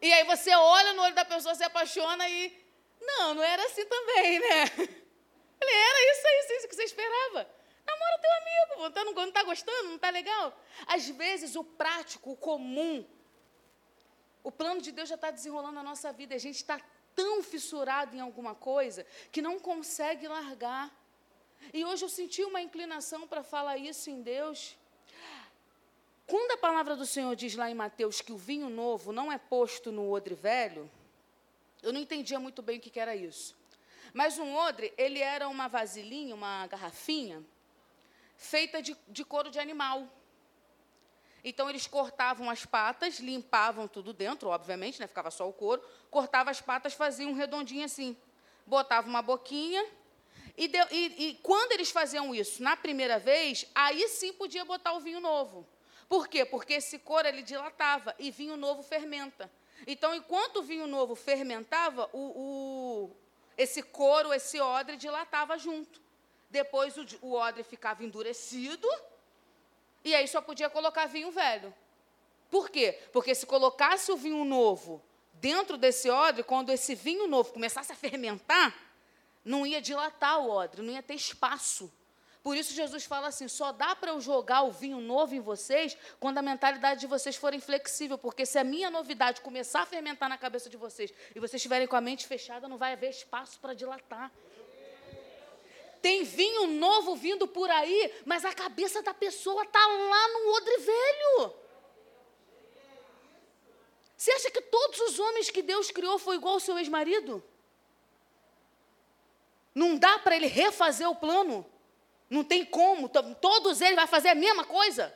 [0.05, 2.39] E aí você olha no olho da pessoa, se apaixona e.
[3.01, 4.67] Não, não era assim também, né?
[5.59, 7.49] Falei, era isso aí, isso que você esperava.
[7.87, 10.45] Namora teu amigo, tá, não está gostando, não está legal?
[10.85, 13.03] Às vezes o prático, o comum,
[14.43, 16.35] o plano de Deus já está desenrolando na nossa vida.
[16.35, 16.79] A gente está
[17.15, 20.95] tão fissurado em alguma coisa que não consegue largar.
[21.73, 24.77] E hoje eu senti uma inclinação para falar isso em Deus.
[26.27, 29.37] Quando a palavra do Senhor diz lá em Mateus que o vinho novo não é
[29.37, 30.89] posto no odre velho,
[31.83, 33.55] eu não entendia muito bem o que, era isso.
[34.11, 37.43] Mas um odre, ele era uma vasilhinha, uma garrafinha,
[38.37, 40.07] feita de, de couro de animal.
[41.43, 46.49] Então, eles cortavam as patas, limpavam tudo dentro, obviamente, né, ficava só o couro, cortava
[46.49, 48.17] as patas, faziam um redondinho assim,
[48.65, 49.85] botava uma boquinha,
[50.57, 54.93] e, de, e, e quando eles faziam isso na primeira vez, aí sim podia botar
[54.93, 55.67] o vinho novo.
[56.07, 56.45] Por quê?
[56.45, 59.51] Porque esse couro ele dilatava e vinho novo fermenta.
[59.87, 63.15] Então, enquanto o vinho novo fermentava, o, o,
[63.57, 66.01] esse couro, esse odre dilatava junto.
[66.49, 68.87] Depois o, o odre ficava endurecido
[70.03, 71.73] e aí só podia colocar vinho velho.
[72.49, 72.99] Por quê?
[73.11, 77.95] Porque se colocasse o vinho novo dentro desse odre, quando esse vinho novo começasse a
[77.95, 78.73] fermentar,
[79.43, 81.91] não ia dilatar o odre, não ia ter espaço
[82.45, 85.97] por isso Jesus fala assim: só dá para eu jogar o vinho novo em vocês
[86.19, 90.29] quando a mentalidade de vocês for inflexível, porque se a minha novidade começar a fermentar
[90.29, 93.59] na cabeça de vocês e vocês estiverem com a mente fechada, não vai haver espaço
[93.59, 94.31] para dilatar.
[96.03, 100.77] Tem vinho novo vindo por aí, mas a cabeça da pessoa está lá no odre
[100.77, 101.53] velho.
[104.15, 107.43] Você acha que todos os homens que Deus criou foi igual ao seu ex-marido?
[109.73, 111.65] Não dá para ele refazer o plano.
[112.29, 113.09] Não tem como.
[113.09, 115.13] Todos eles vão fazer a mesma coisa.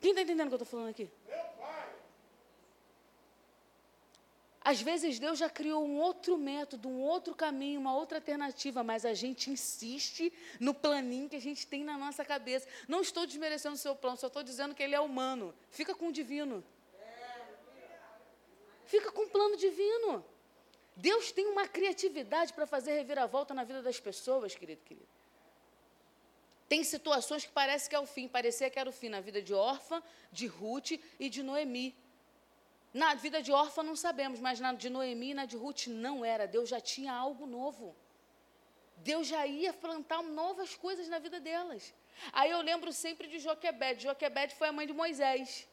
[0.00, 1.10] Quem está entendendo o que eu estou falando aqui?
[4.60, 9.06] Às vezes Deus já criou um outro método, um outro caminho, uma outra alternativa, mas
[9.06, 10.30] a gente insiste
[10.60, 12.68] no planinho que a gente tem na nossa cabeça.
[12.86, 15.54] Não estou desmerecendo o seu plano, só estou dizendo que ele é humano.
[15.70, 16.62] Fica com o divino.
[18.84, 20.24] Fica com o plano divino.
[20.94, 25.17] Deus tem uma criatividade para fazer reviravolta na vida das pessoas, querido, querido.
[26.68, 29.40] Tem situações que parece que é o fim, parecia que era o fim na vida
[29.40, 31.94] de órfã, de Ruth e de Noemi.
[32.92, 36.24] Na vida de órfã não sabemos, mas na de Noemi e na de Ruth não
[36.24, 36.46] era.
[36.46, 37.96] Deus já tinha algo novo.
[38.98, 41.94] Deus já ia plantar novas coisas na vida delas.
[42.32, 44.02] Aí eu lembro sempre de Joquebede.
[44.02, 45.68] Joquebede foi a mãe de Moisés.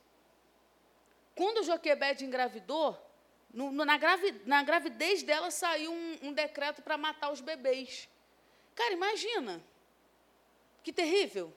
[1.35, 2.97] Quando Joquebede engravidou,
[3.53, 3.97] no, no, na,
[4.45, 8.07] na, gravidez dela saiu um, um decreto para matar os bebês.
[8.73, 9.61] Cara, imagina.
[10.85, 11.51] Que terrível.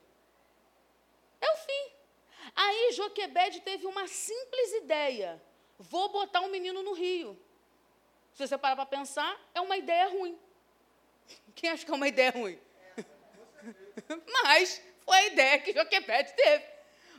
[1.38, 1.92] É o fim.
[2.56, 5.38] Aí Joquebede teve uma simples ideia.
[5.78, 7.38] Vou botar um menino no rio.
[8.32, 10.38] Se você parar para pensar, é uma ideia ruim.
[11.54, 12.58] Quem acha que é uma ideia ruim?
[14.32, 16.64] Mas foi a ideia que Joquebede teve.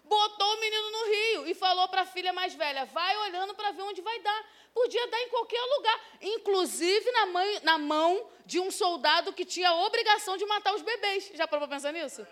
[0.10, 3.72] Botou o menino no rio e falou para a filha mais velha: vai olhando para
[3.72, 4.41] ver onde vai dar.
[4.74, 9.69] Podia dar em qualquer lugar, inclusive na, mãe, na mão de um soldado que tinha
[9.69, 11.32] a obrigação de matar os bebês.
[11.36, 12.26] Já parou para pensar nisso?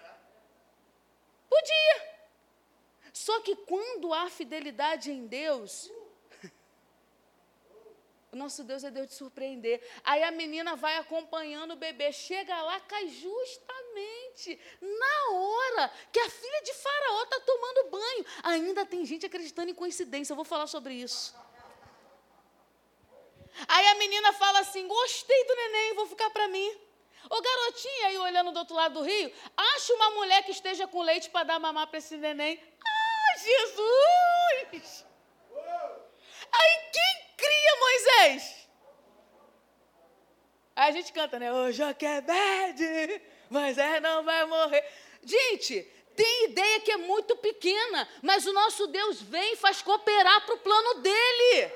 [1.47, 2.17] Podia.
[3.13, 5.91] Só que quando há fidelidade em Deus,
[8.31, 9.81] o nosso Deus é Deus de surpreender.
[10.03, 16.29] Aí a menina vai acompanhando o bebê, chega lá, cai justamente na hora que a
[16.29, 18.25] filha de Faraó está tomando banho.
[18.43, 21.33] Ainda tem gente acreditando em coincidência, eu vou falar sobre isso.
[23.67, 26.81] Aí a menina fala assim: gostei do neném, vou ficar para mim.
[27.29, 31.01] Ô garotinha aí olhando do outro lado do rio, acha uma mulher que esteja com
[31.01, 32.61] leite para dar mamar para esse neném.
[32.85, 35.05] Ah, Jesus!
[36.51, 38.67] Aí quem cria Moisés?
[40.75, 41.51] Aí a gente canta, né?
[41.53, 44.83] Ô Joquebede, Moisés não vai morrer.
[45.23, 45.81] Gente,
[46.15, 50.55] tem ideia que é muito pequena, mas o nosso Deus vem e faz cooperar para
[50.55, 51.71] o plano dele.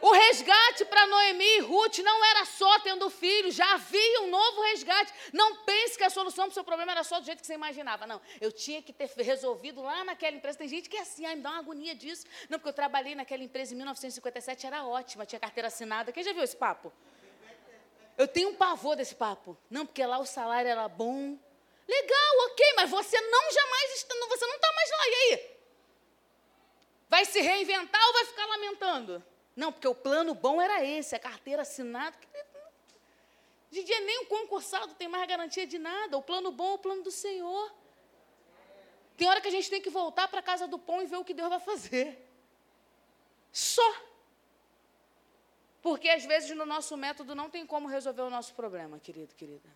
[0.00, 4.62] O resgate para Noemi e Ruth não era só tendo filho, já havia um novo
[4.62, 5.12] resgate.
[5.32, 7.54] Não pense que a solução para o seu problema era só do jeito que você
[7.54, 8.06] imaginava.
[8.06, 10.58] Não, eu tinha que ter resolvido lá naquela empresa.
[10.58, 12.26] Tem gente que é assim, ai, me dá uma agonia disso.
[12.48, 16.12] Não, porque eu trabalhei naquela empresa em 1957, era ótima, tinha carteira assinada.
[16.12, 16.90] Quem já viu esse papo?
[18.16, 19.56] Eu tenho um pavor desse papo.
[19.70, 21.38] Não, porque lá o salário era bom.
[21.86, 23.80] Legal, ok, mas você não jamais
[24.40, 25.08] você não está mais lá.
[25.08, 25.50] E aí?
[27.08, 29.24] Vai se reinventar ou vai ficar lamentando?
[29.60, 32.16] Não, porque o plano bom era esse, a carteira assinada.
[33.70, 36.16] De dia nem o concursado tem mais garantia de nada.
[36.16, 37.66] O plano bom é o plano do Senhor.
[39.18, 41.18] Tem hora que a gente tem que voltar para a casa do pão e ver
[41.18, 42.06] o que Deus vai fazer.
[43.52, 43.90] Só.
[45.82, 49.68] Porque às vezes no nosso método não tem como resolver o nosso problema, querido, querida.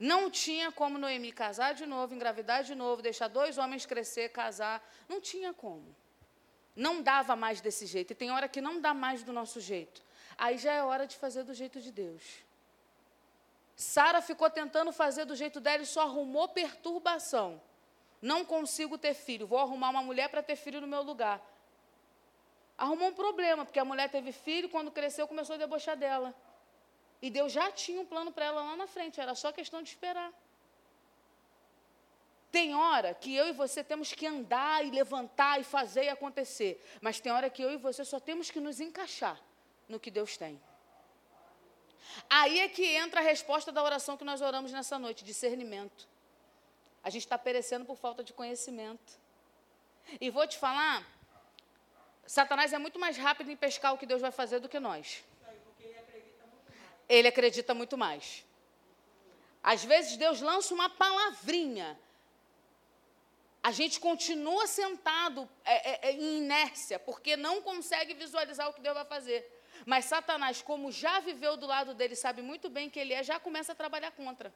[0.00, 4.76] Não tinha como Noemi casar de novo, engravidar de novo, deixar dois homens crescer, casar.
[5.08, 5.94] Não tinha como.
[6.80, 8.12] Não dava mais desse jeito.
[8.12, 10.02] E tem hora que não dá mais do nosso jeito.
[10.38, 12.22] Aí já é hora de fazer do jeito de Deus.
[13.76, 17.60] Sara ficou tentando fazer do jeito dela e só arrumou perturbação.
[18.22, 21.38] Não consigo ter filho, vou arrumar uma mulher para ter filho no meu lugar.
[22.78, 26.34] Arrumou um problema, porque a mulher teve filho, quando cresceu começou a debochar dela.
[27.20, 29.90] E Deus já tinha um plano para ela lá na frente, era só questão de
[29.90, 30.32] esperar.
[32.50, 36.84] Tem hora que eu e você temos que andar e levantar e fazer e acontecer.
[37.00, 39.40] Mas tem hora que eu e você só temos que nos encaixar
[39.88, 40.60] no que Deus tem.
[42.28, 46.08] Aí é que entra a resposta da oração que nós oramos nessa noite: discernimento.
[47.02, 49.18] A gente está perecendo por falta de conhecimento.
[50.20, 51.06] E vou te falar:
[52.26, 55.24] Satanás é muito mais rápido em pescar o que Deus vai fazer do que nós.
[57.08, 58.44] Ele acredita muito mais.
[59.62, 61.98] Às vezes Deus lança uma palavrinha
[63.62, 68.80] a gente continua sentado é, é, é, em inércia, porque não consegue visualizar o que
[68.80, 69.46] Deus vai fazer.
[69.84, 73.38] Mas Satanás, como já viveu do lado dele, sabe muito bem que ele é, já
[73.38, 74.52] começa a trabalhar contra.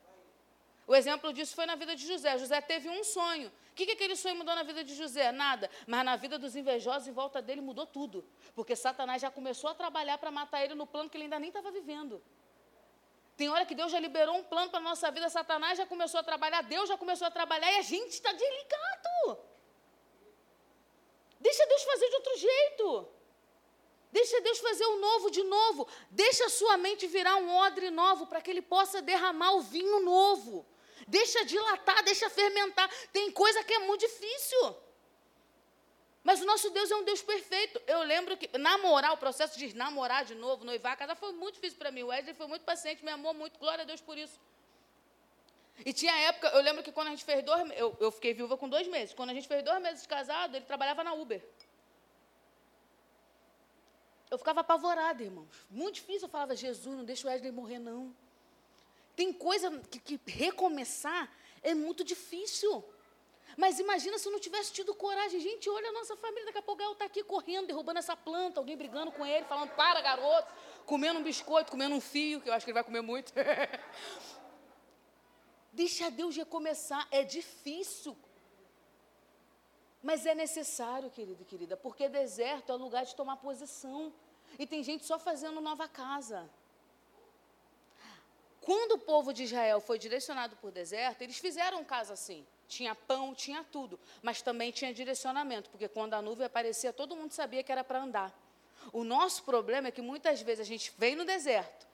[0.87, 2.37] O exemplo disso foi na vida de José.
[2.39, 3.49] José teve um sonho.
[3.71, 5.33] O que, que aquele sonho mudou na vida de José?
[5.33, 5.71] Nada.
[5.87, 8.25] Mas na vida dos invejosos em volta dele mudou tudo.
[8.55, 11.49] Porque Satanás já começou a trabalhar para matar ele no plano que ele ainda nem
[11.49, 12.23] estava vivendo.
[13.37, 16.21] Tem hora que Deus já liberou um plano para a nossa vida, Satanás já começou
[16.21, 19.39] a trabalhar, Deus já começou a trabalhar e a gente está desligado.
[21.41, 23.09] Deixa Deus fazer de outro jeito.
[24.13, 25.89] Deixa Deus fazer o novo de novo.
[26.09, 30.01] Deixa a sua mente virar um odre novo para que Ele possa derramar o vinho
[30.05, 30.65] novo.
[31.09, 32.89] Deixa dilatar, deixa fermentar.
[33.13, 34.77] Tem coisa que é muito difícil.
[36.25, 37.81] Mas o nosso Deus é um Deus perfeito.
[37.87, 41.79] Eu lembro que namorar, o processo de namorar de novo, noivar, casar, foi muito difícil
[41.79, 42.03] para mim.
[42.03, 43.59] O Wesley foi muito paciente, me amou muito.
[43.59, 44.41] Glória a Deus por isso.
[45.85, 48.57] E tinha época, eu lembro que quando a gente fez dois eu, eu fiquei viúva
[48.57, 49.15] com dois meses.
[49.15, 51.45] Quando a gente fez dois meses de casado, ele trabalhava na Uber.
[54.31, 55.67] Eu ficava apavorada, irmãos.
[55.69, 56.23] Muito difícil.
[56.23, 58.15] Eu falava, Jesus, não deixa o Wesley morrer, não.
[59.15, 61.31] Tem coisa que, que recomeçar
[61.63, 62.83] é muito difícil.
[63.57, 65.41] Mas imagina se eu não tivesse tido coragem.
[65.41, 66.47] Gente, olha a nossa família.
[66.47, 70.01] Daqui a pouco está aqui correndo, derrubando essa planta, alguém brigando com ele, falando, para,
[70.01, 70.53] garoto,
[70.85, 73.33] comendo um biscoito, comendo um fio, que eu acho que ele vai comer muito.
[75.73, 77.07] Deixa Deus recomeçar.
[77.11, 78.17] É difícil.
[80.03, 84.13] Mas é necessário, querido e querida, porque deserto é lugar de tomar posição.
[84.59, 86.49] E tem gente só fazendo nova casa.
[88.61, 92.47] Quando o povo de Israel foi direcionado por deserto, eles fizeram casa assim.
[92.67, 97.33] Tinha pão, tinha tudo, mas também tinha direcionamento, porque quando a nuvem aparecia, todo mundo
[97.33, 98.33] sabia que era para andar.
[98.93, 101.87] O nosso problema é que muitas vezes a gente vem no deserto,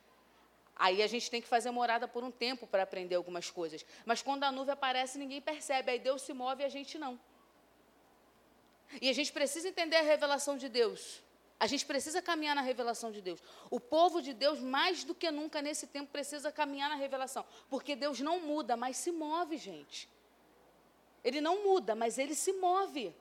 [0.77, 3.85] aí a gente tem que fazer morada por um tempo para aprender algumas coisas.
[4.05, 7.19] Mas quando a nuvem aparece, ninguém percebe, aí Deus se move e a gente não.
[9.01, 11.23] E a gente precisa entender a revelação de Deus.
[11.61, 13.39] A gente precisa caminhar na revelação de Deus.
[13.71, 17.45] O povo de Deus, mais do que nunca nesse tempo, precisa caminhar na revelação.
[17.69, 20.09] Porque Deus não muda, mas se move, gente.
[21.25, 23.15] Ele não muda, mas ele se move.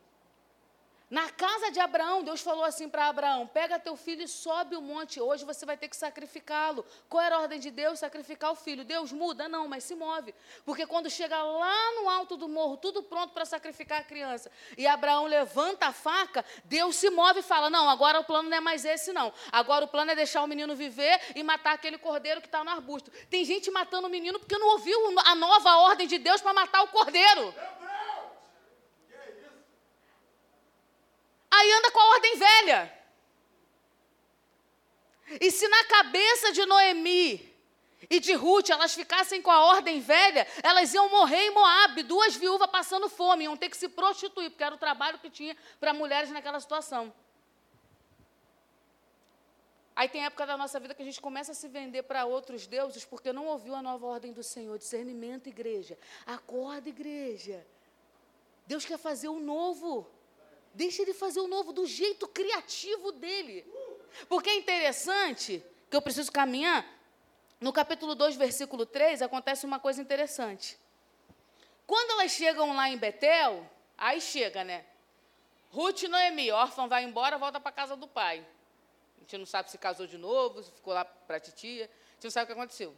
[1.10, 4.82] Na casa de Abraão, Deus falou assim para Abraão: pega teu filho e sobe o
[4.82, 5.20] monte.
[5.20, 6.86] Hoje você vai ter que sacrificá-lo.
[7.10, 7.98] Qual era a ordem de Deus?
[7.98, 8.86] Sacrificar o filho.
[8.86, 9.50] Deus muda?
[9.50, 10.36] Não, mas se move.
[10.64, 14.86] Porque quando chega lá no alto do morro, tudo pronto para sacrificar a criança, e
[14.86, 18.62] Abraão levanta a faca, Deus se move e fala: não, agora o plano não é
[18.62, 19.34] mais esse, não.
[19.52, 22.70] Agora o plano é deixar o menino viver e matar aquele cordeiro que está no
[22.70, 23.10] arbusto.
[23.32, 26.84] Tem gente matando o menino porque não ouviu a nova ordem de Deus para matar
[26.84, 27.52] o cordeiro.
[31.60, 33.00] Aí anda com a ordem velha.
[35.40, 37.48] E se na cabeça de Noemi
[38.10, 42.36] e de Ruth elas ficassem com a ordem velha, elas iam morrer em Moab, duas
[42.36, 45.94] viúvas passando fome, iam ter que se prostituir, porque era o trabalho que tinha para
[45.94, 47.14] mulheres naquela situação.
[49.96, 52.66] Aí tem época da nossa vida que a gente começa a se vender para outros
[52.66, 54.78] deuses porque não ouviu a nova ordem do Senhor.
[54.78, 55.98] Discernimento, igreja.
[56.26, 57.68] Acorda, igreja.
[58.66, 60.10] Deus quer fazer o um novo.
[60.74, 63.66] Deixa ele fazer o novo do jeito criativo dele.
[64.28, 66.86] Porque é interessante que eu preciso caminhar.
[67.60, 70.78] No capítulo 2, versículo 3, acontece uma coisa interessante.
[71.86, 74.86] Quando elas chegam lá em Betel, aí chega, né?
[75.72, 78.46] Ruth e Noemi, órfã vai embora, volta para casa do pai.
[79.18, 81.86] A gente não sabe se casou de novo, se ficou lá para a titia.
[81.86, 82.96] A gente não sabe o que aconteceu.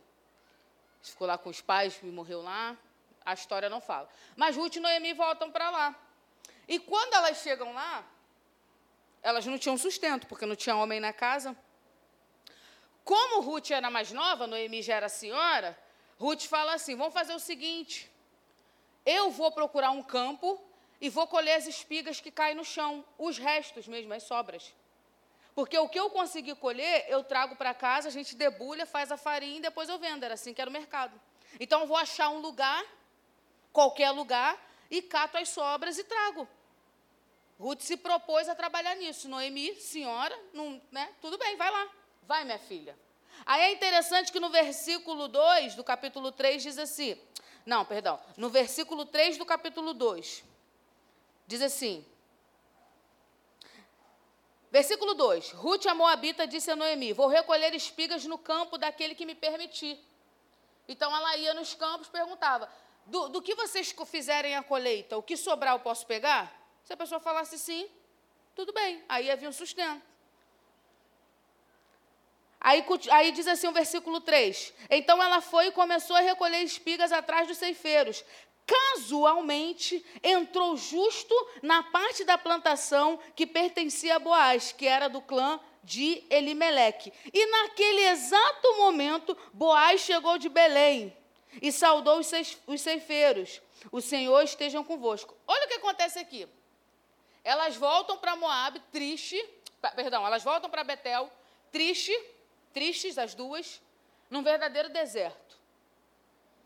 [1.02, 2.78] Se ficou lá com os pais morreu lá.
[3.26, 4.10] A história não fala.
[4.36, 5.96] Mas Ruth e Noemi voltam para lá.
[6.74, 8.02] E quando elas chegam lá,
[9.22, 11.54] elas não tinham sustento, porque não tinha homem na casa.
[13.04, 15.78] Como Ruth era mais nova, Noemi já era senhora,
[16.18, 18.10] Ruth fala assim: vamos fazer o seguinte,
[19.06, 20.50] eu vou procurar um campo
[21.02, 24.74] e vou colher as espigas que caem no chão, os restos mesmo, as sobras.
[25.54, 29.18] Porque o que eu conseguir colher, eu trago para casa, a gente debulha, faz a
[29.18, 30.24] farinha e depois eu vendo.
[30.24, 31.20] Era assim que era o mercado.
[31.60, 32.82] Então, eu vou achar um lugar,
[33.74, 34.58] qualquer lugar,
[34.90, 36.48] e cato as sobras e trago.
[37.62, 39.30] Ruth se propôs a trabalhar nisso.
[39.30, 41.14] Noemi, senhora, não, né?
[41.22, 41.88] tudo bem, vai lá.
[42.24, 42.98] Vai, minha filha.
[43.46, 47.16] Aí é interessante que no versículo 2 do capítulo 3 diz assim:
[47.64, 50.44] não, perdão, no versículo 3 do capítulo 2,
[51.46, 52.04] diz assim:
[54.72, 59.26] Versículo 2: Ruth, a Moabita, disse a Noemi: Vou recolher espigas no campo daquele que
[59.26, 60.00] me permitir.
[60.88, 62.68] Então ela ia nos campos perguntava:
[63.06, 66.61] do, do que vocês fizerem a colheita, o que sobrar eu posso pegar?
[66.84, 67.90] Se a pessoa falasse sim,
[68.56, 70.12] tudo bem, aí havia um sustento.
[72.60, 77.12] Aí, aí, diz assim o versículo 3: Então ela foi e começou a recolher espigas
[77.12, 78.24] atrás dos ceifeiros.
[78.68, 81.34] Casualmente entrou justo
[81.64, 87.12] na parte da plantação que pertencia a Boaz, que era do clã de Elimeleque.
[87.34, 91.18] E naquele exato momento, Boaz chegou de Belém
[91.60, 93.60] e saudou os ceifeiros.
[93.92, 95.36] O Senhor estejam convosco.
[95.48, 96.48] Olha o que acontece aqui.
[97.44, 99.38] Elas voltam para Moab, triste,
[99.96, 101.32] perdão, elas voltam para Betel,
[101.72, 102.14] triste,
[102.72, 103.82] tristes as duas,
[104.30, 105.60] num verdadeiro deserto.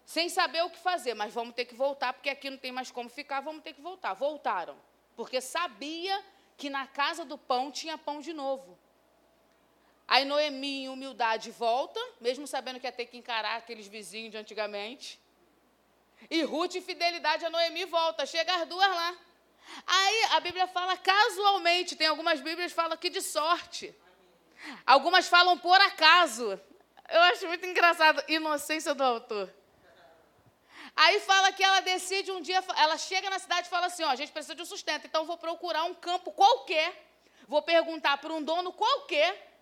[0.06, 2.92] Sem saber o que fazer, mas vamos ter que voltar, porque aqui não tem mais
[2.92, 4.14] como ficar, vamos ter que voltar.
[4.14, 4.78] Voltaram,
[5.16, 6.24] porque sabia
[6.58, 8.78] que na casa do pão tinha pão de novo.
[10.08, 14.38] Aí Noemi, em humildade, volta, mesmo sabendo que ia ter que encarar aqueles vizinhos de
[14.38, 15.20] antigamente.
[16.30, 18.26] E Ruth, em fidelidade a Noemi, volta.
[18.26, 19.18] Chega as duas lá.
[19.86, 23.94] Aí a Bíblia fala casualmente, tem algumas Bíblias que falam que de sorte.
[24.86, 26.60] Algumas falam por acaso.
[27.10, 29.54] Eu acho muito engraçado, inocência do autor.
[30.96, 34.10] Aí fala que ela decide um dia, ela chega na cidade e fala assim: ó,
[34.10, 36.90] a gente precisa de um sustento, então vou procurar um campo qualquer,
[37.48, 39.54] vou perguntar para um dono qualquer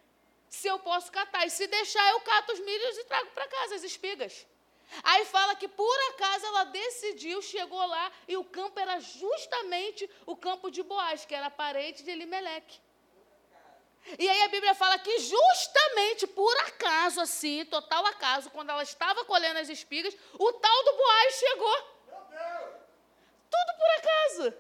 [0.48, 1.46] se eu posso catar.
[1.46, 4.46] E se deixar, eu cato os milhos e trago para casa as espigas.
[5.02, 10.36] Aí fala que por acaso ela decidiu, chegou lá e o campo era justamente o
[10.36, 12.80] campo de Boaz, que era parente de Elimeleque.
[14.20, 19.24] E aí a Bíblia fala que justamente por acaso, assim, total acaso, quando ela estava
[19.26, 21.78] colhendo as espigas, o tal do Boaz chegou.
[23.50, 24.54] Tudo por acaso.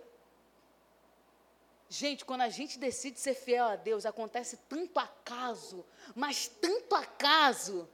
[1.89, 7.88] Gente, quando a gente decide ser fiel a Deus, acontece tanto acaso, mas tanto acaso.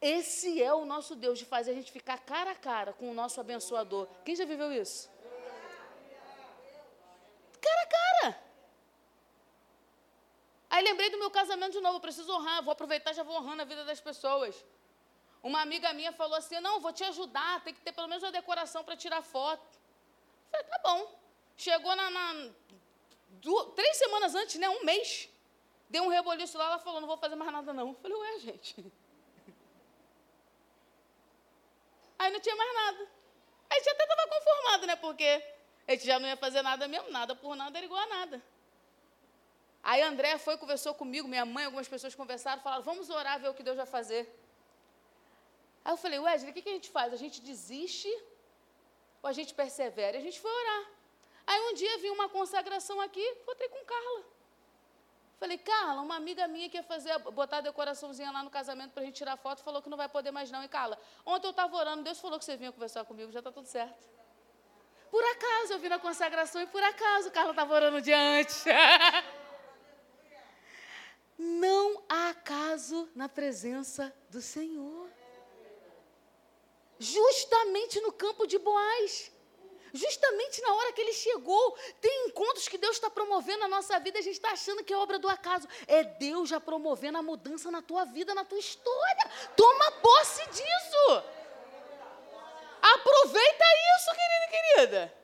[0.00, 3.14] Esse é o nosso Deus, de fazer a gente ficar cara a cara com o
[3.14, 4.06] nosso abençoador.
[4.24, 5.10] Quem já viveu isso?
[7.60, 8.40] Cara a cara.
[10.68, 13.64] Aí lembrei do meu casamento de novo, preciso honrar, vou aproveitar já vou honrando a
[13.64, 14.64] vida das pessoas.
[15.42, 18.32] Uma amiga minha falou assim: não, vou te ajudar, tem que ter pelo menos uma
[18.32, 19.78] decoração para tirar foto.
[20.52, 21.20] Eu falei, tá bom.
[21.56, 22.50] Chegou na, na
[23.40, 24.68] duas, três semanas antes, né?
[24.68, 25.28] Um mês.
[25.88, 27.88] Deu um reboliço lá, ela falou, não vou fazer mais nada não.
[27.88, 28.92] Eu falei, ué, gente.
[32.18, 33.08] Aí não tinha mais nada.
[33.70, 34.96] A gente até estava conformado, né?
[34.96, 35.42] Porque
[35.86, 38.42] a gente já não ia fazer nada mesmo, nada por nada era igual a nada.
[39.82, 43.54] Aí André foi, conversou comigo, minha mãe, algumas pessoas conversaram, falaram, vamos orar, ver o
[43.54, 44.22] que Deus vai fazer.
[45.84, 47.12] Aí eu falei, Wesley, o que, que a gente faz?
[47.12, 48.12] A gente desiste
[49.22, 50.16] ou a gente persevera?
[50.16, 50.90] E a gente foi orar.
[51.46, 54.24] Aí um dia vi uma consagração aqui, encontrei com Carla.
[55.38, 59.02] Falei, Carla, uma amiga minha que ia fazer, botar a decoraçãozinha lá no casamento para
[59.02, 60.64] a gente tirar foto, falou que não vai poder mais não.
[60.64, 63.52] E Carla, ontem eu estava orando, Deus falou que você vinha conversar comigo, já está
[63.52, 64.08] tudo certo.
[65.10, 68.64] Por acaso, eu vi na consagração e por acaso Carla estava orando dia antes.
[71.38, 75.10] não há acaso na presença do Senhor.
[76.98, 79.30] Justamente no campo de Boaz.
[79.96, 84.18] Justamente na hora que ele chegou, tem encontros que Deus está promovendo na nossa vida,
[84.18, 85.66] a gente está achando que é obra do acaso.
[85.86, 89.30] É Deus já promovendo a mudança na tua vida, na tua história.
[89.56, 91.24] Toma posse disso.
[92.82, 93.64] Aproveita
[93.96, 95.14] isso, querida e querida.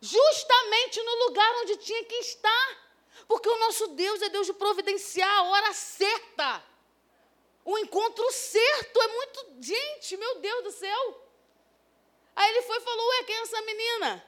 [0.00, 2.86] Justamente no lugar onde tinha que estar.
[3.26, 6.62] Porque o nosso Deus é Deus de providenciar a hora certa.
[7.64, 9.46] O encontro certo é muito.
[9.60, 11.25] Gente, meu Deus do céu.
[12.36, 14.24] Aí ele foi e falou: Ué, quem é essa menina?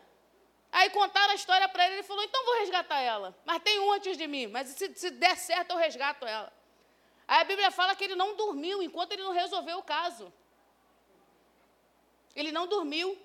[0.73, 3.37] Aí contaram a história para ele, ele falou: Então vou resgatar ela.
[3.45, 6.53] Mas tem um antes de mim, mas se, se der certo eu resgato ela.
[7.27, 10.33] Aí a Bíblia fala que ele não dormiu enquanto ele não resolveu o caso.
[12.35, 13.19] Ele não dormiu.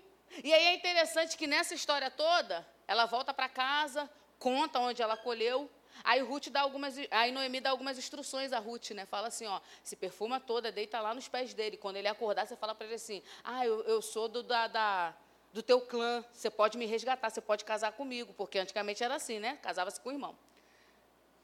[0.43, 4.09] E aí é interessante que nessa história toda, ela volta para casa,
[4.39, 5.69] conta onde ela colheu,
[6.03, 9.05] Aí Ruth dá algumas, aí Noemi dá algumas instruções a Ruth, né?
[9.05, 11.77] Fala assim, ó, se perfuma toda, deita lá nos pés dele.
[11.77, 15.15] Quando ele acordar, você fala para ele assim, ah, eu, eu sou do, da, da,
[15.53, 19.39] do teu clã, você pode me resgatar, você pode casar comigo, porque antigamente era assim,
[19.39, 19.57] né?
[19.61, 20.37] Casava-se com o irmão,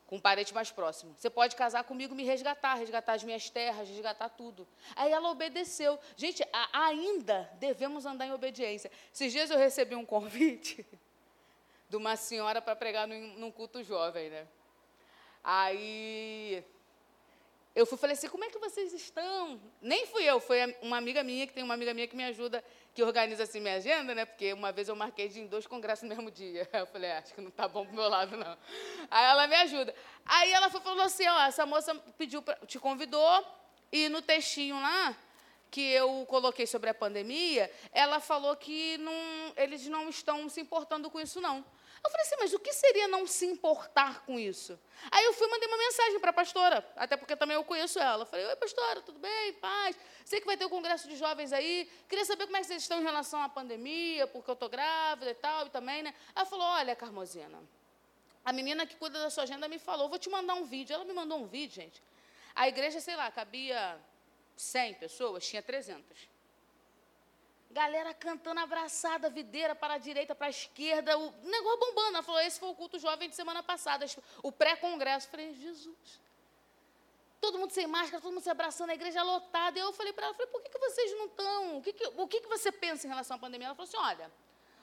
[0.05, 1.15] com um parente mais próximo.
[1.17, 4.67] Você pode casar comigo, me resgatar, resgatar as minhas terras, resgatar tudo.
[4.93, 5.97] Aí ela obedeceu.
[6.17, 8.91] Gente, a, ainda devemos andar em obediência.
[9.13, 10.85] Esses dias eu recebi um convite
[11.89, 14.47] de uma senhora para pregar num, num culto jovem, né?
[15.43, 16.63] Aí
[17.75, 19.59] eu fui falei assim, como é que vocês estão?
[19.81, 22.63] Nem fui eu, foi uma amiga minha, que tem uma amiga minha que me ajuda,
[22.93, 24.25] que organiza assim minha agenda, né?
[24.25, 26.67] Porque uma vez eu marquei de em dois congressos no mesmo dia.
[26.73, 28.57] Eu falei, ah, acho que não tá bom pro meu lado, não.
[29.09, 29.95] Aí ela me ajuda.
[30.25, 33.45] Aí ela falou assim, ó, essa moça pediu, pra, te convidou,
[33.91, 35.15] e no textinho lá,
[35.71, 39.13] que eu coloquei sobre a pandemia, ela falou que não,
[39.55, 41.63] eles não estão se importando com isso, não.
[42.03, 44.79] Eu falei assim, mas o que seria não se importar com isso?
[45.11, 48.23] Aí eu fui mandei uma mensagem para a pastora, até porque também eu conheço ela.
[48.23, 49.53] Eu falei, oi pastora, tudo bem?
[49.53, 49.97] Paz?
[50.23, 51.89] Sei que vai ter o um congresso de jovens aí.
[52.07, 55.31] Queria saber como é que vocês estão em relação à pandemia, porque eu estou grávida
[55.31, 56.13] e tal, e também, né?
[56.35, 57.61] Ela falou, olha, Carmosina,
[58.45, 60.93] a menina que cuida da sua agenda me falou, vou te mandar um vídeo.
[60.93, 62.01] Ela me mandou um vídeo, gente.
[62.55, 63.99] A igreja, sei lá, cabia
[64.55, 66.28] 100 pessoas, tinha 300.
[67.71, 72.15] Galera cantando abraçada, videira para a direita, para a esquerda, o negócio bombando.
[72.15, 74.05] Ela falou: esse foi o culto jovem de semana passada,
[74.41, 75.29] o pré-congresso.
[75.29, 76.19] Falei: Jesus.
[77.39, 79.77] Todo mundo sem máscara, todo mundo se abraçando, a igreja lotada.
[79.77, 81.77] E eu falei para ela: falei, por que, que vocês não estão?
[81.77, 83.67] O, que, que, o que, que você pensa em relação à pandemia?
[83.67, 84.31] Ela falou assim: olha.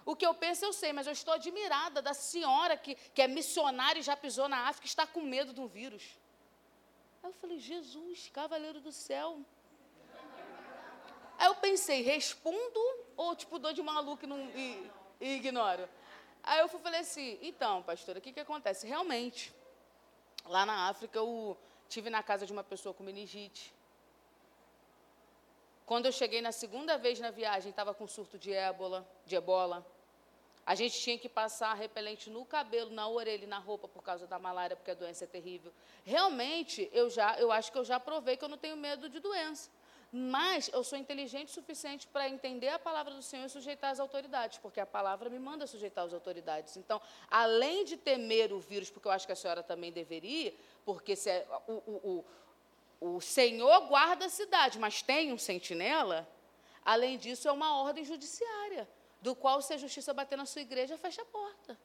[0.09, 3.27] O que eu penso eu sei, mas eu estou admirada da senhora que, que é
[3.27, 6.17] missionária e já pisou na África e está com medo do vírus.
[7.25, 9.41] Aí eu falei, Jesus, cavaleiro do céu.
[11.39, 12.81] Aí eu pensei, respondo
[13.17, 15.89] ou tipo dou de maluco e, não, e, e ignoro?
[16.43, 18.87] Aí eu falei assim, então, pastora, o que, que acontece?
[18.87, 19.53] Realmente,
[20.45, 21.57] lá na África eu
[21.89, 23.75] tive na casa de uma pessoa com meningite.
[25.85, 29.87] Quando eu cheguei na segunda vez na viagem, estava com surto de ébola, de ebola.
[30.65, 34.27] A gente tinha que passar repelente no cabelo, na orelha e na roupa por causa
[34.27, 35.73] da malária, porque a doença é terrível.
[36.05, 39.21] Realmente, eu já, eu acho que eu já provei que eu não tenho medo de
[39.21, 39.71] doença.
[40.13, 44.01] Mas eu sou inteligente o suficiente para entender a palavra do Senhor e sujeitar as
[44.01, 46.77] autoridades, porque a palavra me manda sujeitar as autoridades.
[46.77, 47.01] Então,
[47.31, 50.55] além de temer o vírus, porque eu acho que a senhora também deveria,
[50.85, 52.25] porque se é, o, o,
[53.01, 56.27] o, o Senhor guarda a cidade, mas tem um sentinela,
[56.85, 58.89] além disso, é uma ordem judiciária
[59.21, 61.77] do qual, se a justiça bater na sua igreja, fecha a porta.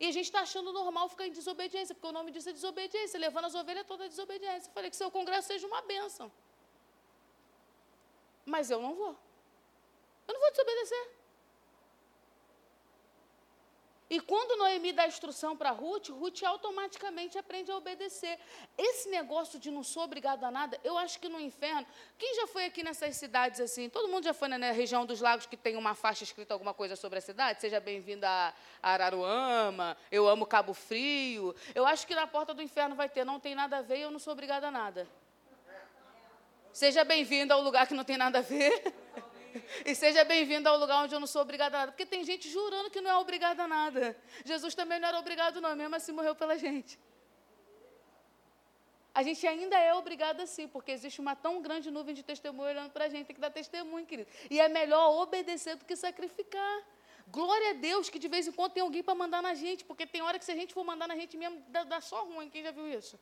[0.00, 3.18] E a gente está achando normal ficar em desobediência, porque o nome disso é desobediência,
[3.20, 4.68] levando as ovelhas toda a desobediência.
[4.68, 6.30] Eu falei que seu congresso seja uma bênção.
[8.44, 9.16] Mas eu não vou.
[10.26, 11.21] Eu não vou desobedecer.
[14.12, 18.38] E quando Noemi dá instrução para Ruth, Ruth automaticamente aprende a obedecer.
[18.76, 21.86] Esse negócio de não sou obrigado a nada, eu acho que no inferno.
[22.18, 23.88] Quem já foi aqui nessas cidades assim?
[23.88, 26.94] Todo mundo já foi na região dos lagos que tem uma faixa escrita alguma coisa
[26.94, 27.62] sobre a cidade?
[27.62, 28.52] Seja bem-vindo a
[28.82, 31.54] Araruama, eu amo Cabo Frio.
[31.74, 34.02] Eu acho que na porta do inferno vai ter, não tem nada a ver e
[34.02, 35.08] eu não sou obrigada a nada.
[36.70, 38.92] Seja bem-vindo ao lugar que não tem nada a ver.
[39.84, 41.92] E seja bem-vindo ao lugar onde eu não sou obrigada a nada.
[41.92, 44.16] Porque tem gente jurando que não é obrigada a nada.
[44.44, 46.98] Jesus também não era obrigado, não, mesmo assim morreu pela gente.
[49.14, 52.90] A gente ainda é obrigado assim, porque existe uma tão grande nuvem de testemunho olhando
[52.90, 54.28] para a gente, tem que dar testemunho, querido.
[54.50, 56.82] E é melhor obedecer do que sacrificar.
[57.28, 60.06] Glória a Deus que de vez em quando tem alguém para mandar na gente, porque
[60.06, 62.48] tem hora que se a gente for mandar na gente mesmo, dá, dá só ruim.
[62.48, 63.18] Quem já viu isso?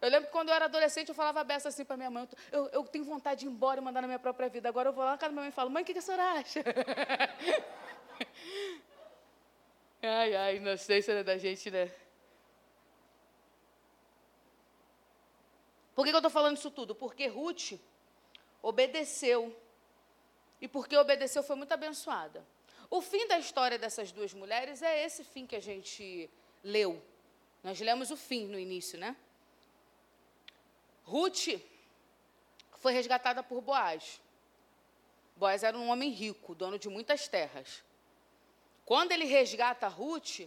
[0.00, 2.28] Eu lembro que quando eu era adolescente, eu falava beça assim para minha mãe.
[2.52, 4.68] Eu, eu, tenho vontade de ir embora e mandar na minha própria vida.
[4.68, 5.98] Agora eu vou lá na casa da minha mãe e falo, mãe, o que, que
[5.98, 6.62] a senhora acha?
[10.00, 11.90] ai, ai, inocência é da gente, né?
[15.96, 16.94] Por que, que eu estou falando isso tudo?
[16.94, 17.72] Porque Ruth
[18.62, 19.54] obedeceu.
[20.60, 22.46] E porque obedeceu foi muito abençoada.
[22.88, 26.30] O fim da história dessas duas mulheres é esse fim que a gente
[26.62, 27.02] leu.
[27.64, 29.16] Nós lemos o fim no início, né?
[31.08, 31.58] Ruth
[32.76, 34.20] foi resgatada por Boaz.
[35.36, 37.82] Boaz era um homem rico, dono de muitas terras.
[38.84, 40.40] Quando ele resgata Ruth,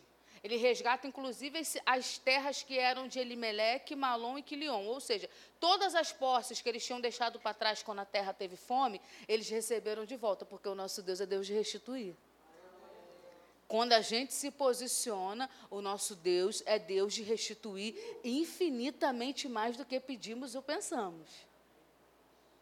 [0.43, 4.85] ele resgata inclusive as terras que eram de Elimeleque, Malom e Quilion.
[4.85, 5.27] Ou seja,
[5.59, 9.49] todas as posses que eles tinham deixado para trás quando a terra teve fome, eles
[9.49, 12.15] receberam de volta, porque o nosso Deus é Deus de restituir.
[13.71, 19.85] Quando a gente se posiciona, o nosso Deus é Deus de restituir infinitamente mais do
[19.85, 21.29] que pedimos ou pensamos.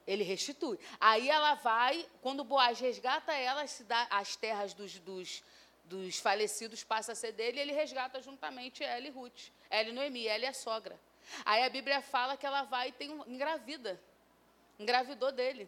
[0.05, 0.77] Ele restitui.
[0.99, 3.65] Aí ela vai, quando Boaz resgata ela,
[4.11, 5.43] as terras dos, dos,
[5.85, 9.49] dos falecidos passa a ser dele, ele resgata juntamente ela e Ruth.
[9.67, 10.95] Ela e Noemi, ela é a sogra.
[11.43, 13.99] Aí a Bíblia fala que ela vai e tem um, engravida.
[14.77, 15.67] Engravidou dele.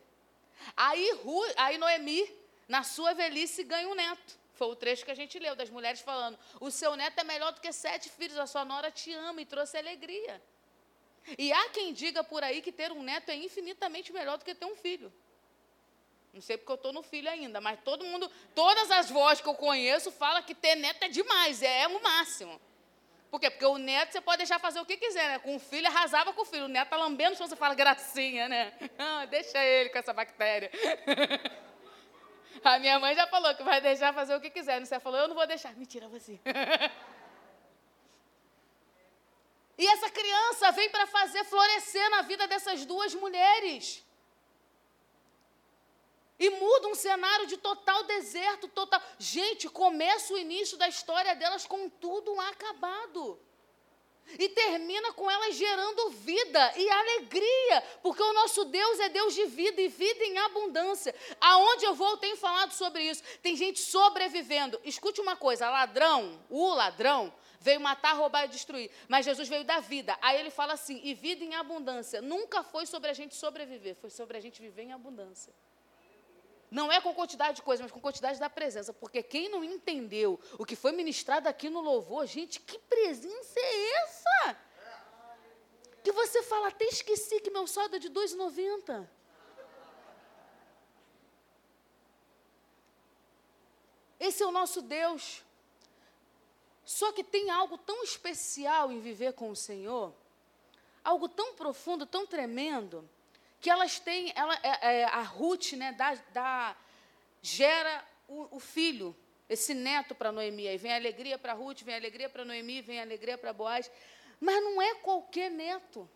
[0.78, 2.32] Aí, Ru, aí Noemi,
[2.68, 4.40] na sua velhice, ganha um neto.
[4.54, 7.52] Foi o trecho que a gente leu, das mulheres falando: o seu neto é melhor
[7.54, 10.42] do que sete filhos, a sua nora te ama e trouxe alegria.
[11.38, 14.56] E há quem diga por aí que ter um neto é infinitamente melhor do que
[14.56, 15.12] ter um filho.
[16.34, 19.50] Não sei porque eu estou no filho ainda, mas todo mundo, todas as vozes que
[19.50, 22.60] eu conheço falam que ter neto é demais, é, é o máximo.
[23.30, 23.50] Por quê?
[23.50, 25.40] Porque o neto você pode deixar fazer o que quiser, né?
[25.40, 26.66] Com o filho, arrasava com o filho.
[26.66, 28.74] O neto está lambendo, você fala gracinha, né?
[29.00, 30.70] Ah, deixa ele com essa bactéria.
[32.64, 34.80] A minha mãe já falou que vai deixar fazer o que quiser.
[34.84, 35.74] Você falou, eu não vou deixar.
[35.76, 36.40] Mentira, você.
[39.78, 44.04] e essa criança vem para fazer florescer na vida dessas duas mulheres.
[46.40, 49.02] E muda um cenário de total deserto, total.
[49.20, 53.40] Gente, começa o início da história delas com tudo acabado.
[54.40, 59.46] E termina com elas gerando vida e alegria, porque o nosso Deus é Deus de
[59.46, 61.14] vida e vida em abundância.
[61.40, 63.24] Aonde eu vou, eu tenho falado sobre isso.
[63.42, 64.80] Tem gente sobrevivendo.
[64.84, 68.90] Escute uma coisa: ladrão, o ladrão, veio matar, roubar e destruir.
[69.08, 70.18] Mas Jesus veio dar vida.
[70.22, 72.22] Aí ele fala assim: e vida em abundância.
[72.22, 75.54] Nunca foi sobre a gente sobreviver, foi sobre a gente viver em abundância.
[76.72, 78.94] Não é com quantidade de coisas, mas com quantidade da presença.
[78.94, 83.92] Porque quem não entendeu o que foi ministrado aqui no louvor, gente, que presença é
[84.04, 84.58] essa?
[86.02, 89.06] Que você fala, até esqueci que meu saldo é de 2,90.
[94.18, 95.44] Esse é o nosso Deus.
[96.86, 100.14] Só que tem algo tão especial em viver com o Senhor,
[101.04, 103.08] algo tão profundo, tão tremendo,
[103.62, 106.76] que elas têm, ela, é, é, a Ruth, né, dá, dá,
[107.44, 109.16] gera o, o filho,
[109.48, 110.68] esse neto para Noemi.
[110.68, 113.92] Aí vem alegria para Ruth, vem alegria para Noemi, vem alegria para Boaz.
[114.40, 116.10] Mas não é qualquer neto.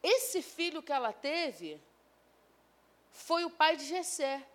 [0.00, 1.80] Esse filho que ela teve
[3.10, 4.46] foi o pai de Jessé.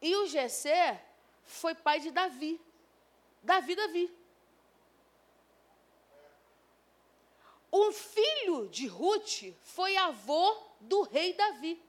[0.00, 1.00] E o Jessé
[1.44, 2.60] foi pai de Davi.
[3.40, 4.21] Davi, Davi.
[7.72, 11.82] O filho de Ruth foi avô do rei Davi.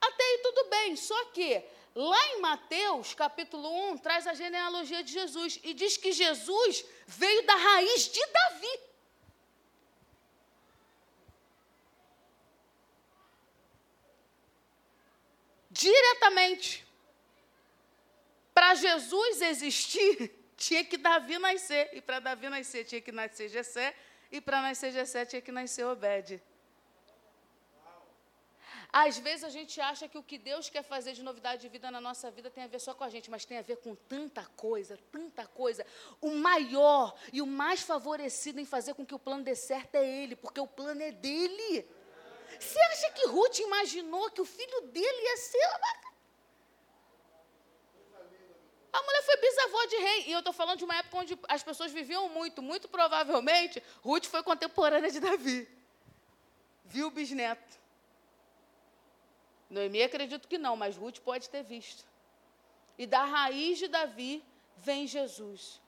[0.00, 1.62] Até aí tudo bem, só que
[1.94, 7.44] lá em Mateus, capítulo 1, traz a genealogia de Jesus e diz que Jesus veio
[7.44, 8.80] da raiz de Davi.
[15.70, 16.86] Diretamente
[18.54, 21.88] para Jesus existir, tinha que Davi nascer.
[21.92, 23.94] E para Davi nascer, tinha que nascer Jessé.
[24.30, 26.42] E para nascer Jessé, tinha que nascer Obed.
[28.90, 31.90] Às vezes a gente acha que o que Deus quer fazer de novidade de vida
[31.90, 33.94] na nossa vida tem a ver só com a gente, mas tem a ver com
[33.94, 35.86] tanta coisa, tanta coisa.
[36.20, 40.06] O maior e o mais favorecido em fazer com que o plano dê certo é
[40.22, 41.86] Ele, porque o plano é dele.
[42.58, 45.68] Você acha que Ruth imaginou que o filho dele ia ser
[48.92, 50.24] a mulher foi bisavó de rei.
[50.28, 52.62] E eu estou falando de uma época onde as pessoas viviam muito.
[52.62, 55.68] Muito provavelmente, Ruth foi contemporânea de Davi.
[56.84, 57.78] Viu o bisneto.
[59.68, 62.04] Noemi acredito que não, mas Ruth pode ter visto.
[62.96, 64.42] E da raiz de Davi
[64.78, 65.80] vem Jesus.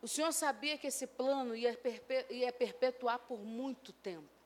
[0.00, 1.78] O Senhor sabia que esse plano ia,
[2.30, 4.41] ia perpetuar por muito tempo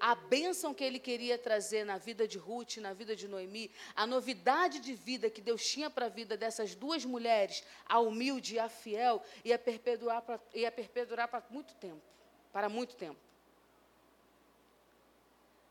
[0.00, 4.06] a bênção que ele queria trazer na vida de Ruth, na vida de Noemi, a
[4.06, 8.58] novidade de vida que Deus tinha para a vida dessas duas mulheres, a humilde e
[8.58, 12.00] a fiel, ia perpetuar para, muito tempo,
[12.52, 13.20] para muito tempo.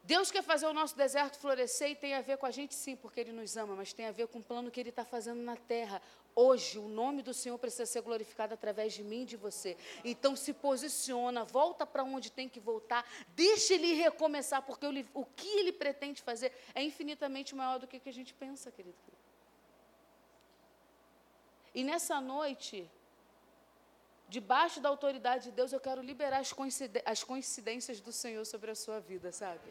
[0.03, 2.95] Deus quer fazer o nosso deserto florescer e tem a ver com a gente sim,
[2.95, 5.41] porque Ele nos ama, mas tem a ver com o plano que Ele está fazendo
[5.41, 6.01] na terra.
[6.41, 9.75] Hoje, o nome do Senhor precisa ser glorificado através de mim e de você.
[10.05, 15.49] Então, se posiciona, volta para onde tem que voltar, deixa Ele recomeçar, porque o, que
[15.59, 18.95] Ele pretende fazer é infinitamente maior do que, que a gente pensa, querido.
[21.75, 22.89] E nessa noite,
[24.29, 26.41] debaixo da autoridade de Deus, eu quero liberar
[27.05, 29.69] as coincidências do Senhor sobre a sua vida, sabe?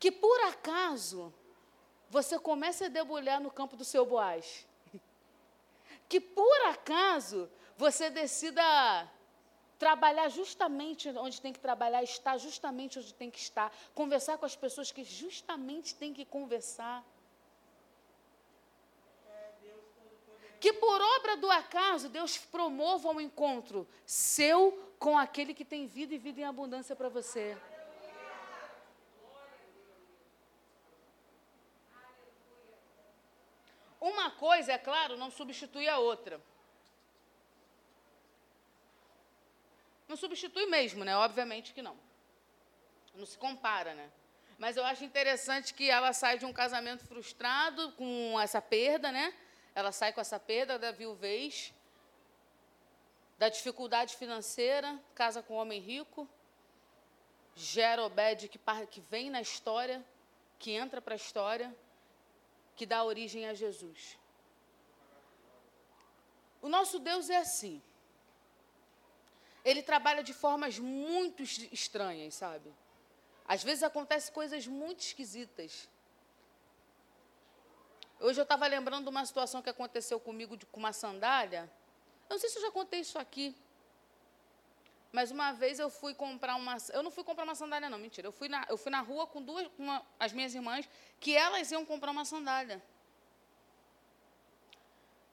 [0.00, 1.32] que por acaso
[2.08, 4.66] você comece a debulhar no campo do seu boaz.
[6.10, 9.10] Que por acaso você decida
[9.78, 14.56] trabalhar justamente onde tem que trabalhar, estar justamente onde tem que estar, conversar com as
[14.56, 17.02] pessoas que justamente tem que conversar.
[20.60, 26.12] Que por obra do acaso Deus promova um encontro seu com aquele que tem vida
[26.12, 27.56] e vida em abundância para você.
[34.00, 36.40] Uma coisa, é claro, não substitui a outra.
[40.08, 41.14] Não substitui mesmo, né?
[41.16, 41.96] Obviamente que não.
[43.14, 44.10] Não se compara, né?
[44.58, 49.34] Mas eu acho interessante que ela sai de um casamento frustrado com essa perda, né?
[49.74, 51.72] Ela sai com essa perda da viuvez,
[53.38, 56.28] da dificuldade financeira, casa com um homem rico,
[57.54, 58.58] gera Obed que,
[58.90, 60.04] que vem na história,
[60.58, 61.74] que entra para a história
[62.80, 64.18] que dá origem a Jesus.
[66.62, 67.82] O nosso Deus é assim.
[69.62, 72.72] Ele trabalha de formas muito estranhas, sabe?
[73.46, 75.90] Às vezes acontecem coisas muito esquisitas.
[78.18, 81.70] Hoje eu estava lembrando de uma situação que aconteceu comigo de, com uma sandália.
[82.30, 83.54] Eu não sei se eu já contei isso aqui.
[85.12, 86.76] Mas uma vez eu fui comprar uma.
[86.92, 88.28] Eu não fui comprar uma sandália, não, mentira.
[88.28, 90.88] Eu fui na, eu fui na rua com duas, uma, as minhas irmãs,
[91.18, 92.82] que elas iam comprar uma sandália.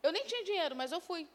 [0.01, 1.27] Eu nem tinha dinheiro, mas eu fui.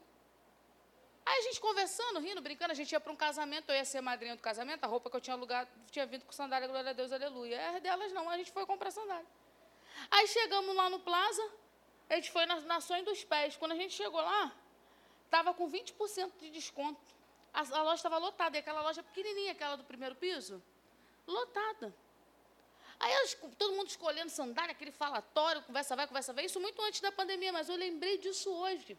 [1.25, 4.01] Aí a gente conversando, rindo, brincando, a gente ia para um casamento, eu ia ser
[4.01, 6.93] madrinha do casamento, a roupa que eu tinha alugado tinha vindo com sandália, glória a
[6.93, 7.55] Deus, aleluia.
[7.55, 9.25] É delas não, a gente foi comprar sandália.
[10.11, 11.49] Aí chegamos lá no Plaza,
[12.09, 13.55] a gente foi na, na Sonho dos Pés.
[13.55, 14.51] Quando a gente chegou lá,
[15.25, 17.12] estava com 20% de desconto.
[17.53, 20.61] A, a loja estava lotada, e aquela loja pequenininha, aquela do primeiro piso,
[21.27, 21.93] lotada.
[22.99, 23.13] Aí
[23.57, 26.45] todo mundo escolhendo sandália, aquele falatório, conversa vai, conversa vai.
[26.45, 28.97] Isso muito antes da pandemia, mas eu lembrei disso hoje.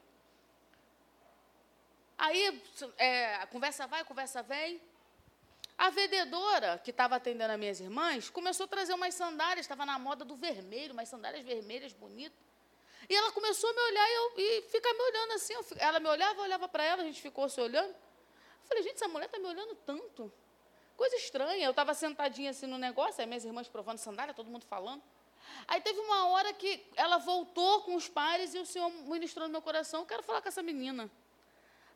[2.17, 2.63] Aí,
[2.99, 4.81] é, conversa vai, conversa vem.
[5.77, 9.99] A vendedora que estava atendendo as minhas irmãs começou a trazer umas sandálias, estava na
[9.99, 12.39] moda do vermelho, umas sandálias vermelhas bonitas.
[13.09, 15.53] E ela começou a me olhar e, eu, e ficar me olhando assim.
[15.53, 17.95] Eu, ela me olhava, eu olhava para ela, a gente ficou se olhando.
[18.65, 20.33] Eu falei, gente, essa mulher está me olhando tanto.
[20.97, 21.67] Coisa estranha.
[21.67, 25.03] Eu estava sentadinha assim no negócio, aí minhas irmãs provando sandália, todo mundo falando.
[25.69, 29.53] Aí teve uma hora que ela voltou com os pares e o Senhor ministrou no
[29.53, 31.11] meu coração, eu quero falar com essa menina.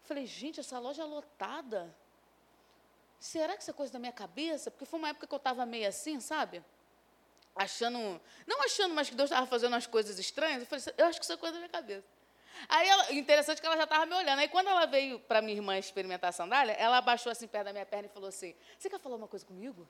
[0.02, 1.94] Falei, gente, essa loja é lotada.
[3.18, 4.70] Será que isso é coisa da minha cabeça?
[4.70, 6.62] Porque foi uma época que eu estava meio assim, sabe?
[7.54, 10.60] Achando, não achando mais que Deus estava fazendo as coisas estranhas.
[10.60, 12.06] Eu falei, eu acho que isso é coisa da minha cabeça.
[12.68, 14.38] Aí, ela, interessante que ela já estava me olhando.
[14.38, 17.72] Aí, quando ela veio para minha irmã experimentar a sandália, ela abaixou assim perto da
[17.72, 19.86] minha perna e falou assim: Você quer falar uma coisa comigo?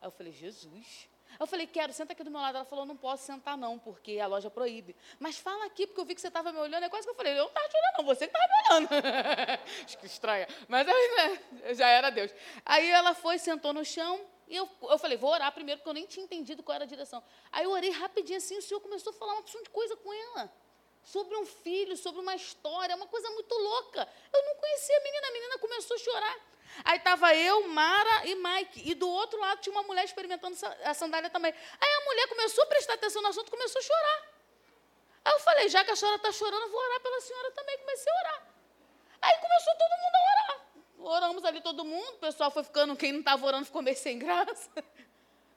[0.00, 1.08] Aí eu falei: Jesus.
[1.38, 2.56] Eu falei, quero, senta aqui do meu lado.
[2.56, 4.96] Ela falou, não posso sentar não, porque a loja proíbe.
[5.20, 6.82] Mas fala aqui, porque eu vi que você estava me olhando.
[6.84, 8.74] É quase que eu falei, eu não estava te olhando não, você que estava me
[8.74, 8.88] olhando.
[9.84, 10.48] Acho que estranha.
[10.66, 12.34] Mas aí, né, já era Deus.
[12.64, 15.94] Aí ela foi, sentou no chão, e eu, eu falei, vou orar primeiro, porque eu
[15.94, 17.22] nem tinha entendido qual era a direção.
[17.52, 20.12] Aí eu orei rapidinho assim, o Senhor começou a falar uma opção de coisa com
[20.12, 20.50] ela.
[21.12, 24.06] Sobre um filho, sobre uma história, uma coisa muito louca.
[24.30, 26.36] Eu não conhecia a menina, a menina começou a chorar.
[26.84, 28.90] Aí estava eu, Mara e Mike.
[28.90, 30.54] E do outro lado tinha uma mulher experimentando
[30.84, 31.50] a sandália também.
[31.80, 34.28] Aí a mulher começou a prestar atenção no assunto começou a chorar.
[35.24, 37.78] Aí eu falei, já que a senhora está chorando, eu vou orar pela senhora também.
[37.78, 38.48] Comecei a orar.
[39.22, 40.66] Aí começou todo mundo a orar.
[40.98, 44.18] Oramos ali todo mundo, o pessoal foi ficando, quem não estava orando ficou meio sem
[44.18, 44.68] graça.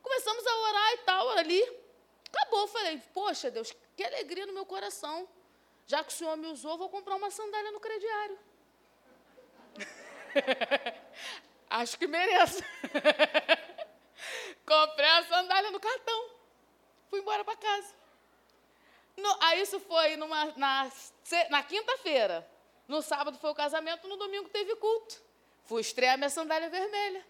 [0.01, 1.81] Começamos a orar e tal, ali.
[2.29, 5.27] Acabou, falei, poxa Deus, que alegria no meu coração.
[5.91, 8.39] Já que o Senhor me usou, vou comprar uma sandália no crediário.
[11.69, 12.63] Acho que mereço.
[14.65, 16.29] Comprei a sandália no cartão.
[17.09, 17.93] Fui embora para casa.
[19.17, 20.89] No, aí isso foi numa, na,
[21.49, 22.49] na quinta-feira.
[22.87, 25.21] No sábado foi o casamento, no domingo teve culto.
[25.65, 27.27] Fui estrear minha sandália vermelha.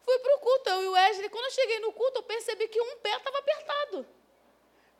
[0.00, 1.28] Fui para o culto, eu e o Wesley.
[1.28, 4.19] Quando eu cheguei no culto, eu percebi que um pé estava apertado.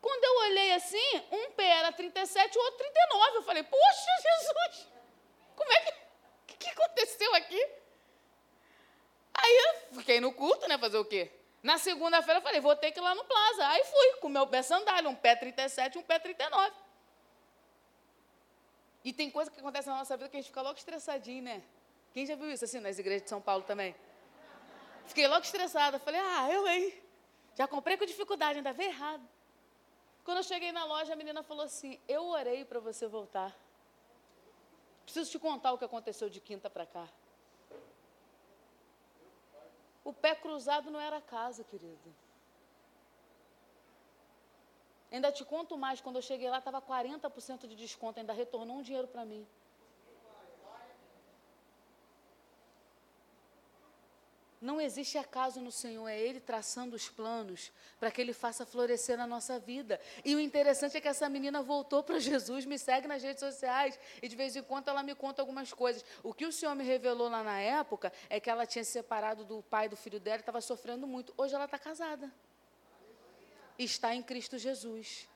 [0.01, 3.37] Quando eu olhei assim, um pé era 37 e o outro 39.
[3.37, 4.87] Eu falei, poxa, Jesus,
[5.55, 6.01] como é que
[6.57, 7.69] que aconteceu aqui?
[9.33, 10.77] Aí eu fiquei no culto, né?
[10.77, 11.31] Fazer o quê?
[11.63, 13.67] Na segunda-feira eu falei, vou ter que ir lá no Plaza.
[13.67, 16.71] Aí fui, com meu pé sandália, um pé 37 e um pé 39.
[19.03, 21.63] E tem coisa que acontece na nossa vida que a gente fica logo estressadinho, né?
[22.13, 23.95] Quem já viu isso assim nas igrejas de São Paulo também?
[25.05, 25.97] Fiquei logo estressada.
[25.99, 26.93] Falei, ah, eu, hein?
[27.55, 29.27] Já comprei com dificuldade, ainda veio errado.
[30.23, 33.55] Quando eu cheguei na loja, a menina falou assim: Eu orei para você voltar.
[35.03, 37.07] Preciso te contar o que aconteceu de quinta para cá.
[40.03, 42.15] O pé cruzado não era casa, querido.
[45.11, 48.81] Ainda te conto mais, quando eu cheguei lá, estava 40% de desconto, ainda retornou um
[48.81, 49.45] dinheiro para mim.
[54.61, 59.17] Não existe acaso no Senhor, é Ele traçando os planos para que Ele faça florescer
[59.17, 59.99] na nossa vida.
[60.23, 63.99] E o interessante é que essa menina voltou para Jesus, me segue nas redes sociais
[64.21, 66.05] e de vez em quando ela me conta algumas coisas.
[66.21, 69.43] O que o Senhor me revelou lá na época é que ela tinha se separado
[69.43, 71.33] do pai do filho dela e estava sofrendo muito.
[71.35, 72.31] Hoje ela está casada.
[73.79, 75.27] Está em Cristo Jesus.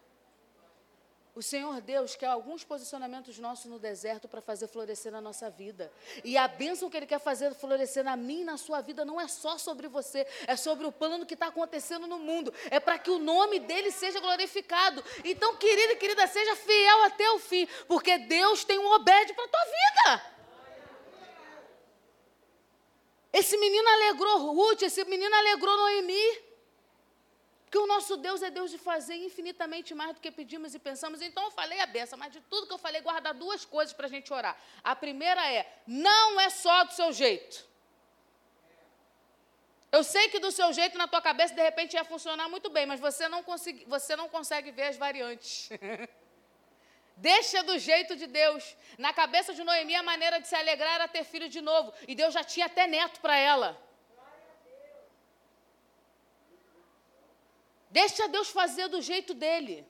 [1.35, 5.91] O Senhor Deus quer alguns posicionamentos nossos no deserto para fazer florescer na nossa vida.
[6.23, 9.19] E a bênção que Ele quer fazer florescer na mim e na sua vida não
[9.19, 12.53] é só sobre você, é sobre o plano que está acontecendo no mundo.
[12.71, 15.03] É para que o nome dele seja glorificado.
[15.25, 19.43] Então, querida e querida, seja fiel até o fim, porque Deus tem um obede para
[19.43, 20.35] a tua vida.
[23.33, 26.54] Esse menino alegrou Ruth, esse menino alegrou Noemi.
[27.75, 31.21] Porque o nosso Deus é Deus de fazer infinitamente mais do que pedimos e pensamos.
[31.21, 34.05] Então eu falei a beça, mas de tudo que eu falei, guardar duas coisas para
[34.05, 34.55] a gente orar.
[34.81, 37.67] A primeira é: não é só do seu jeito.
[39.91, 42.85] Eu sei que do seu jeito, na tua cabeça, de repente ia funcionar muito bem,
[42.85, 45.67] mas você não, consegui, você não consegue ver as variantes.
[47.17, 48.73] Deixa do jeito de Deus.
[48.97, 51.93] Na cabeça de Noemi, a maneira de se alegrar era ter filho de novo.
[52.07, 53.84] E Deus já tinha até neto para ela.
[57.99, 59.87] Deixa Deus fazer do jeito dele.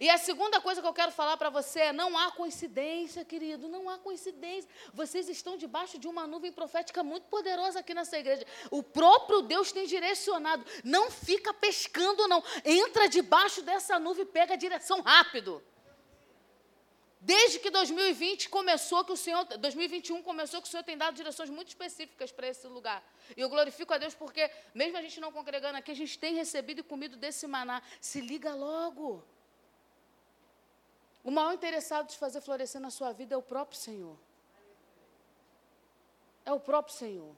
[0.00, 3.66] E a segunda coisa que eu quero falar para você é: não há coincidência, querido,
[3.66, 4.70] não há coincidência.
[4.94, 8.46] Vocês estão debaixo de uma nuvem profética muito poderosa aqui nessa igreja.
[8.70, 10.64] O próprio Deus tem direcionado.
[10.84, 12.42] Não fica pescando, não.
[12.64, 15.60] Entra debaixo dessa nuvem e pega a direção rápido.
[17.26, 21.50] Desde que 2020 começou, que o Senhor, 2021 começou, que o Senhor tem dado direções
[21.50, 23.02] muito específicas para esse lugar.
[23.36, 26.36] E eu glorifico a Deus porque, mesmo a gente não congregando aqui, a gente tem
[26.36, 27.82] recebido e comido desse maná.
[28.00, 29.24] Se liga logo.
[31.24, 34.16] O maior interessado de fazer florescer na sua vida é o próprio Senhor.
[36.44, 37.34] É o próprio Senhor.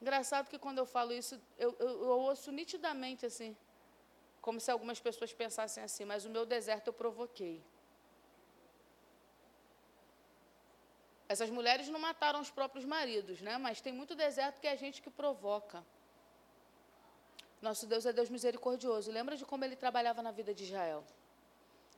[0.00, 3.56] Engraçado que quando eu falo isso, eu, eu, eu ouço nitidamente assim.
[4.42, 7.62] Como se algumas pessoas pensassem assim, mas o meu deserto eu provoquei.
[11.28, 13.56] Essas mulheres não mataram os próprios maridos, né?
[13.56, 15.82] Mas tem muito deserto que é a gente que provoca.
[17.62, 19.10] Nosso Deus é Deus misericordioso.
[19.10, 21.04] Lembra de como ele trabalhava na vida de Israel?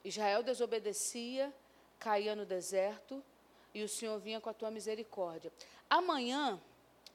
[0.05, 1.53] Israel desobedecia,
[1.99, 3.25] caía no deserto
[3.73, 5.51] e o Senhor vinha com a tua misericórdia.
[5.89, 6.61] Amanhã,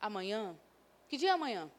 [0.01, 0.57] amanhã,
[1.07, 1.71] que dia é amanhã?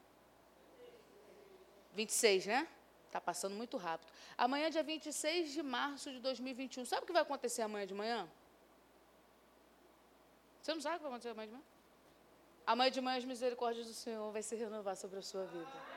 [1.93, 2.67] 26, né?
[3.11, 4.09] Está passando muito rápido.
[4.37, 6.85] Amanhã, dia 26 de março de 2021.
[6.85, 8.25] Sabe o que vai acontecer amanhã de manhã?
[10.61, 11.65] Você não sabe o que vai acontecer amanhã de manhã?
[12.65, 15.90] Amanhã de manhã as misericórdias do Senhor vai se renovar sobre a sua vida.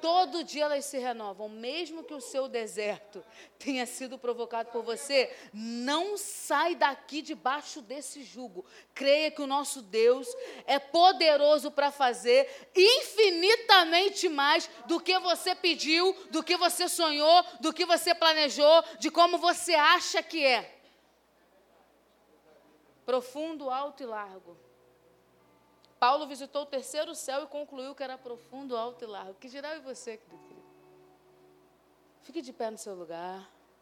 [0.00, 3.24] Todo dia elas se renovam, mesmo que o seu deserto
[3.58, 8.64] tenha sido provocado por você, não sai daqui debaixo desse jugo.
[8.94, 10.28] Creia que o nosso Deus
[10.66, 17.72] é poderoso para fazer infinitamente mais do que você pediu, do que você sonhou, do
[17.72, 20.78] que você planejou, de como você acha que é.
[23.04, 24.67] Profundo, alto e largo.
[25.98, 29.34] Paulo visitou o terceiro céu e concluiu que era profundo, alto e largo.
[29.34, 30.62] Que dirá em você, querido?
[32.22, 33.50] Fique de pé no seu lugar.